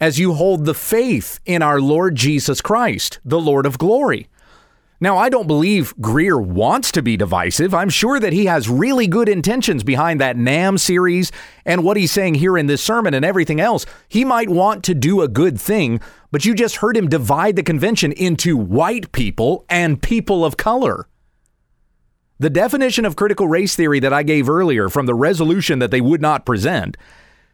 as 0.00 0.18
you 0.18 0.34
hold 0.34 0.64
the 0.64 0.74
faith 0.74 1.40
in 1.44 1.62
our 1.62 1.80
Lord 1.80 2.14
Jesus 2.14 2.60
Christ, 2.60 3.18
the 3.24 3.40
Lord 3.40 3.66
of 3.66 3.78
glory. 3.78 4.28
Now, 5.00 5.16
I 5.16 5.28
don't 5.28 5.46
believe 5.46 5.96
Greear 5.98 6.44
wants 6.44 6.90
to 6.92 7.02
be 7.02 7.16
divisive. 7.16 7.72
I'm 7.72 7.88
sure 7.88 8.18
that 8.18 8.32
he 8.32 8.46
has 8.46 8.68
really 8.68 9.06
good 9.06 9.28
intentions 9.28 9.84
behind 9.84 10.20
that 10.20 10.36
NAM 10.36 10.76
series 10.76 11.30
and 11.64 11.84
what 11.84 11.96
he's 11.96 12.10
saying 12.10 12.34
here 12.34 12.58
in 12.58 12.66
this 12.66 12.82
sermon 12.82 13.14
and 13.14 13.24
everything 13.24 13.60
else. 13.60 13.86
He 14.08 14.24
might 14.24 14.48
want 14.48 14.82
to 14.84 14.94
do 14.94 15.20
a 15.20 15.28
good 15.28 15.60
thing, 15.60 16.00
but 16.32 16.44
you 16.44 16.52
just 16.52 16.76
heard 16.76 16.96
him 16.96 17.08
divide 17.08 17.54
the 17.54 17.62
convention 17.62 18.10
into 18.10 18.56
white 18.56 19.12
people 19.12 19.64
and 19.68 20.02
people 20.02 20.44
of 20.44 20.56
color. 20.56 21.06
The 22.40 22.50
definition 22.50 23.04
of 23.04 23.14
critical 23.14 23.46
race 23.46 23.76
theory 23.76 24.00
that 24.00 24.12
I 24.12 24.24
gave 24.24 24.48
earlier 24.48 24.88
from 24.88 25.06
the 25.06 25.14
resolution 25.14 25.78
that 25.78 25.92
they 25.92 26.00
would 26.00 26.20
not 26.20 26.44
present 26.44 26.96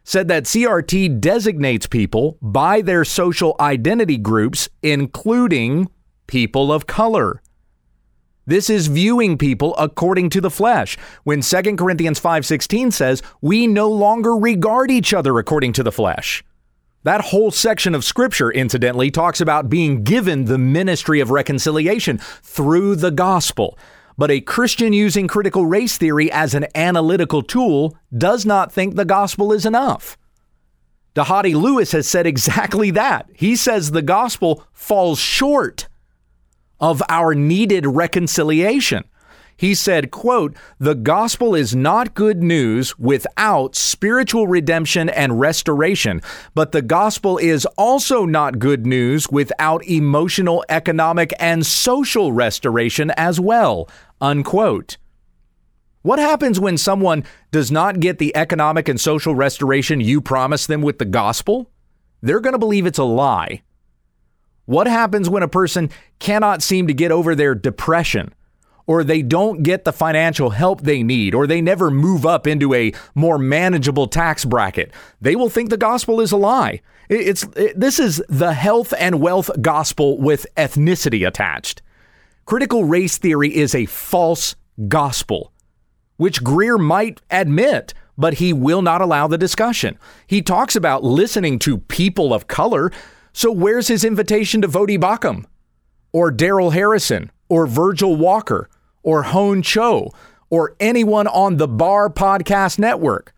said 0.05 0.29
that 0.29 0.45
CRT 0.45 1.19
designates 1.19 1.87
people 1.87 2.37
by 2.41 2.81
their 2.81 3.03
social 3.03 3.55
identity 3.59 4.17
groups, 4.17 4.69
including 4.81 5.89
people 6.27 6.71
of 6.71 6.87
color. 6.87 7.41
This 8.45 8.69
is 8.69 8.87
viewing 8.87 9.37
people 9.39 9.75
according 9.77 10.29
to 10.29 10.41
the 10.41 10.51
flesh. 10.51 10.97
When 11.23 11.41
2 11.41 11.77
Corinthians 11.77 12.19
5:16 12.19 12.91
says, 12.91 13.23
"We 13.41 13.65
no 13.65 13.89
longer 13.89 14.35
regard 14.35 14.91
each 14.91 15.13
other 15.13 15.39
according 15.39 15.73
to 15.73 15.83
the 15.83 15.91
flesh." 15.91 16.43
That 17.03 17.21
whole 17.21 17.49
section 17.49 17.95
of 17.95 18.03
scripture 18.03 18.51
incidentally 18.51 19.09
talks 19.09 19.41
about 19.41 19.69
being 19.69 20.03
given 20.03 20.45
the 20.45 20.59
ministry 20.59 21.19
of 21.19 21.31
reconciliation 21.31 22.19
through 22.43 22.95
the 22.95 23.11
gospel. 23.11 23.77
But 24.17 24.31
a 24.31 24.41
Christian 24.41 24.93
using 24.93 25.27
critical 25.27 25.65
race 25.65 25.97
theory 25.97 26.31
as 26.31 26.53
an 26.53 26.67
analytical 26.73 27.41
tool 27.41 27.97
does 28.17 28.45
not 28.45 28.71
think 28.71 28.95
the 28.95 29.05
gospel 29.05 29.51
is 29.51 29.65
enough. 29.65 30.17
Dhati 31.15 31.53
Lewis 31.53 31.91
has 31.93 32.07
said 32.07 32.25
exactly 32.27 32.91
that. 32.91 33.29
He 33.33 33.55
says 33.55 33.91
the 33.91 34.01
gospel 34.01 34.63
falls 34.73 35.19
short 35.19 35.87
of 36.79 37.01
our 37.09 37.33
needed 37.33 37.85
reconciliation. 37.85 39.05
He 39.57 39.73
said, 39.73 40.11
quote, 40.11 40.53
"The 40.79 40.95
gospel 40.95 41.55
is 41.55 41.73
not 41.73 42.13
good 42.13 42.43
news 42.43 42.99
without 42.99 43.73
spiritual 43.73 44.47
redemption 44.47 45.07
and 45.07 45.39
restoration, 45.39 46.21
but 46.53 46.73
the 46.73 46.81
gospel 46.81 47.37
is 47.37 47.65
also 47.77 48.25
not 48.25 48.59
good 48.59 48.85
news 48.85 49.29
without 49.29 49.85
emotional, 49.85 50.65
economic, 50.67 51.33
and 51.39 51.65
social 51.65 52.33
restoration 52.33 53.11
as 53.11 53.39
well." 53.39 53.87
Unquote. 54.21 54.97
What 56.01 56.19
happens 56.19 56.59
when 56.59 56.77
someone 56.77 57.23
does 57.51 57.71
not 57.71 57.99
get 57.99 58.19
the 58.19 58.35
economic 58.35 58.87
and 58.87 59.01
social 59.01 59.33
restoration 59.33 59.99
you 59.99 60.21
promised 60.21 60.67
them 60.67 60.81
with 60.81 60.99
the 60.99 61.05
gospel? 61.05 61.71
They're 62.21 62.39
going 62.39 62.53
to 62.53 62.59
believe 62.59 62.85
it's 62.85 62.99
a 62.99 63.03
lie. 63.03 63.63
What 64.65 64.87
happens 64.87 65.29
when 65.29 65.43
a 65.43 65.47
person 65.47 65.89
cannot 66.19 66.61
seem 66.61 66.87
to 66.87 66.93
get 66.93 67.11
over 67.11 67.35
their 67.35 67.55
depression? 67.55 68.33
Or 68.87 69.03
they 69.03 69.23
don't 69.23 69.63
get 69.63 69.83
the 69.83 69.91
financial 69.91 70.51
help 70.51 70.81
they 70.81 71.01
need, 71.01 71.33
or 71.33 71.47
they 71.47 71.59
never 71.59 71.89
move 71.89 72.23
up 72.23 72.45
into 72.45 72.73
a 72.75 72.93
more 73.15 73.39
manageable 73.39 74.05
tax 74.05 74.45
bracket. 74.45 74.91
They 75.19 75.35
will 75.35 75.49
think 75.49 75.71
the 75.71 75.77
gospel 75.77 76.21
is 76.21 76.31
a 76.31 76.37
lie. 76.37 76.81
It's 77.09 77.43
it, 77.55 77.79
this 77.79 77.99
is 77.99 78.23
the 78.29 78.53
health 78.53 78.93
and 78.99 79.19
wealth 79.19 79.49
gospel 79.59 80.19
with 80.19 80.45
ethnicity 80.55 81.27
attached. 81.27 81.81
Critical 82.45 82.85
race 82.85 83.17
theory 83.17 83.55
is 83.55 83.73
a 83.73 83.85
false 83.87 84.55
gospel, 84.87 85.51
which 86.17 86.43
Greear 86.43 86.79
might 86.79 87.21
admit, 87.31 87.93
but 88.17 88.35
he 88.35 88.53
will 88.53 88.83
not 88.83 89.01
allow 89.01 89.27
the 89.27 89.37
discussion. 89.37 89.97
He 90.27 90.41
talks 90.41 90.75
about 90.75 91.03
listening 91.03 91.57
to 91.59 91.79
people 91.79 92.33
of 92.33 92.47
color 92.47 92.91
so 93.33 93.51
where's 93.51 93.89
his 93.89 94.05
invitation 94.05 94.61
to 94.61 94.67
Voddie 94.69 94.97
Baucham 94.97 95.43
or 96.13 96.31
Darrell 96.31 96.69
Harrison 96.69 97.31
or 97.49 97.67
Virgil 97.67 98.15
Walker 98.15 98.69
or 99.03 99.23
Hone 99.23 99.61
Cho 99.61 100.13
or 100.49 100.73
anyone 100.79 101.27
on 101.27 101.57
the 101.57 101.67
Bar 101.67 102.09
Podcast 102.09 102.79
Network? 102.79 103.33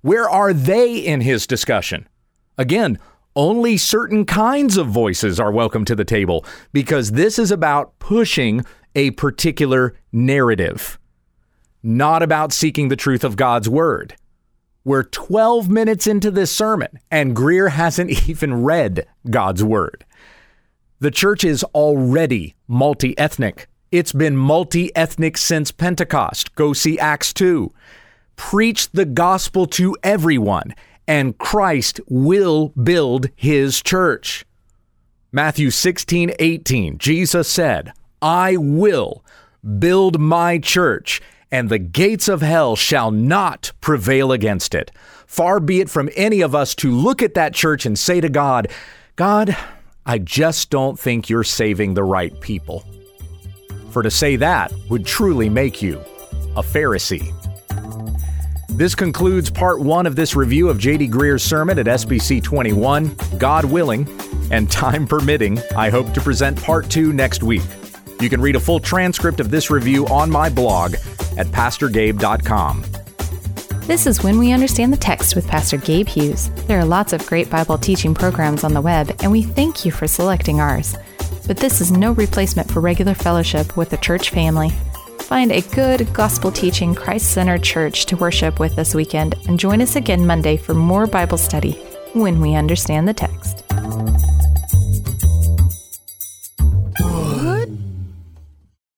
Where 0.00 0.30
are 0.30 0.54
they 0.54 0.96
in 0.96 1.20
his 1.20 1.46
discussion? 1.46 2.08
Again, 2.56 2.98
only 3.34 3.76
certain 3.76 4.24
kinds 4.24 4.76
of 4.76 4.88
voices 4.88 5.40
are 5.40 5.52
welcome 5.52 5.84
to 5.86 5.94
the 5.94 6.04
table 6.04 6.44
because 6.72 7.12
this 7.12 7.38
is 7.38 7.50
about 7.50 7.98
pushing 7.98 8.64
a 8.94 9.10
particular 9.12 9.94
narrative, 10.12 10.98
not 11.82 12.22
about 12.22 12.52
seeking 12.52 12.88
the 12.88 12.96
truth 12.96 13.24
of 13.24 13.36
God's 13.36 13.68
word. 13.68 14.14
We're 14.84 15.04
12 15.04 15.68
minutes 15.68 16.08
into 16.08 16.30
this 16.30 16.54
sermon, 16.54 16.98
and 17.10 17.36
Greear 17.36 17.70
hasn't 17.70 18.10
even 18.28 18.64
read 18.64 19.06
God's 19.30 19.62
Word. 19.62 20.04
The 20.98 21.12
church 21.12 21.44
is 21.44 21.62
already 21.74 22.54
multi 22.66 23.16
ethnic. 23.16 23.68
It's 23.92 24.12
been 24.12 24.36
multi 24.36 24.94
ethnic 24.96 25.36
since 25.38 25.70
Pentecost. 25.70 26.54
Go 26.56 26.72
see 26.72 26.98
Acts 26.98 27.32
2. 27.32 27.72
Preach 28.34 28.90
the 28.90 29.04
gospel 29.04 29.66
to 29.66 29.96
everyone, 30.02 30.74
and 31.06 31.36
Christ 31.38 32.00
will 32.08 32.68
build 32.70 33.28
his 33.34 33.82
church. 33.82 34.44
Matthew 35.32 35.70
16, 35.70 36.32
18, 36.38 36.98
Jesus 36.98 37.48
said, 37.48 37.92
I 38.20 38.56
will 38.56 39.24
build 39.78 40.20
my 40.20 40.58
church, 40.58 41.22
and 41.50 41.68
the 41.68 41.78
gates 41.78 42.28
of 42.28 42.42
hell 42.42 42.76
shall 42.76 43.10
not 43.10 43.72
prevail 43.80 44.32
against 44.32 44.74
it. 44.74 44.90
Far 45.26 45.60
be 45.60 45.80
it 45.80 45.88
from 45.88 46.10
any 46.14 46.40
of 46.42 46.54
us 46.54 46.74
to 46.76 46.90
look 46.90 47.22
at 47.22 47.34
that 47.34 47.54
church 47.54 47.86
and 47.86 47.98
say 47.98 48.20
to 48.20 48.28
God, 48.28 48.68
God, 49.16 49.56
I 50.04 50.18
just 50.18 50.68
don't 50.70 50.98
think 50.98 51.30
you're 51.30 51.44
saving 51.44 51.94
the 51.94 52.04
right 52.04 52.38
people. 52.40 52.84
For 53.90 54.02
to 54.02 54.10
say 54.10 54.36
that 54.36 54.72
would 54.90 55.06
truly 55.06 55.48
make 55.48 55.80
you 55.80 56.00
a 56.56 56.62
Pharisee. 56.62 57.41
This 58.68 58.94
concludes 58.94 59.50
part 59.50 59.80
one 59.80 60.06
of 60.06 60.16
this 60.16 60.34
review 60.34 60.68
of 60.68 60.78
J.D. 60.78 61.08
Greear's 61.08 61.42
sermon 61.42 61.78
at 61.78 61.86
SBC 61.86 62.42
21. 62.42 63.14
God 63.38 63.64
willing 63.64 64.08
and 64.50 64.70
time 64.70 65.06
permitting, 65.06 65.58
I 65.76 65.90
hope 65.90 66.12
to 66.14 66.20
present 66.20 66.62
part 66.62 66.88
two 66.88 67.12
next 67.12 67.42
week. 67.42 67.62
You 68.20 68.28
can 68.28 68.40
read 68.40 68.56
a 68.56 68.60
full 68.60 68.80
transcript 68.80 69.40
of 69.40 69.50
this 69.50 69.70
review 69.70 70.06
on 70.06 70.30
my 70.30 70.48
blog 70.48 70.94
at 71.36 71.46
PastorGabe.com. 71.48 72.84
This 73.86 74.06
is 74.06 74.22
When 74.22 74.38
We 74.38 74.52
Understand 74.52 74.92
the 74.92 74.96
Text 74.96 75.34
with 75.34 75.48
Pastor 75.48 75.76
Gabe 75.76 76.06
Hughes. 76.06 76.50
There 76.66 76.78
are 76.78 76.84
lots 76.84 77.12
of 77.12 77.26
great 77.26 77.50
Bible 77.50 77.76
teaching 77.76 78.14
programs 78.14 78.62
on 78.62 78.74
the 78.74 78.80
web, 78.80 79.14
and 79.20 79.32
we 79.32 79.42
thank 79.42 79.84
you 79.84 79.90
for 79.90 80.06
selecting 80.06 80.60
ours. 80.60 80.96
But 81.48 81.56
this 81.56 81.80
is 81.80 81.90
no 81.90 82.12
replacement 82.12 82.70
for 82.70 82.80
regular 82.80 83.14
fellowship 83.14 83.76
with 83.76 83.90
the 83.90 83.96
church 83.96 84.30
family. 84.30 84.70
Find 85.22 85.52
a 85.52 85.62
good, 85.62 86.12
gospel 86.12 86.50
teaching, 86.50 86.94
Christ 86.94 87.32
centered 87.32 87.62
church 87.62 88.06
to 88.06 88.16
worship 88.16 88.58
with 88.58 88.76
this 88.76 88.94
weekend, 88.94 89.36
and 89.48 89.58
join 89.58 89.80
us 89.80 89.96
again 89.96 90.26
Monday 90.26 90.56
for 90.56 90.74
more 90.74 91.06
Bible 91.06 91.38
study 91.38 91.72
when 92.12 92.40
we 92.40 92.54
understand 92.54 93.08
the 93.08 93.14
text. 93.14 93.62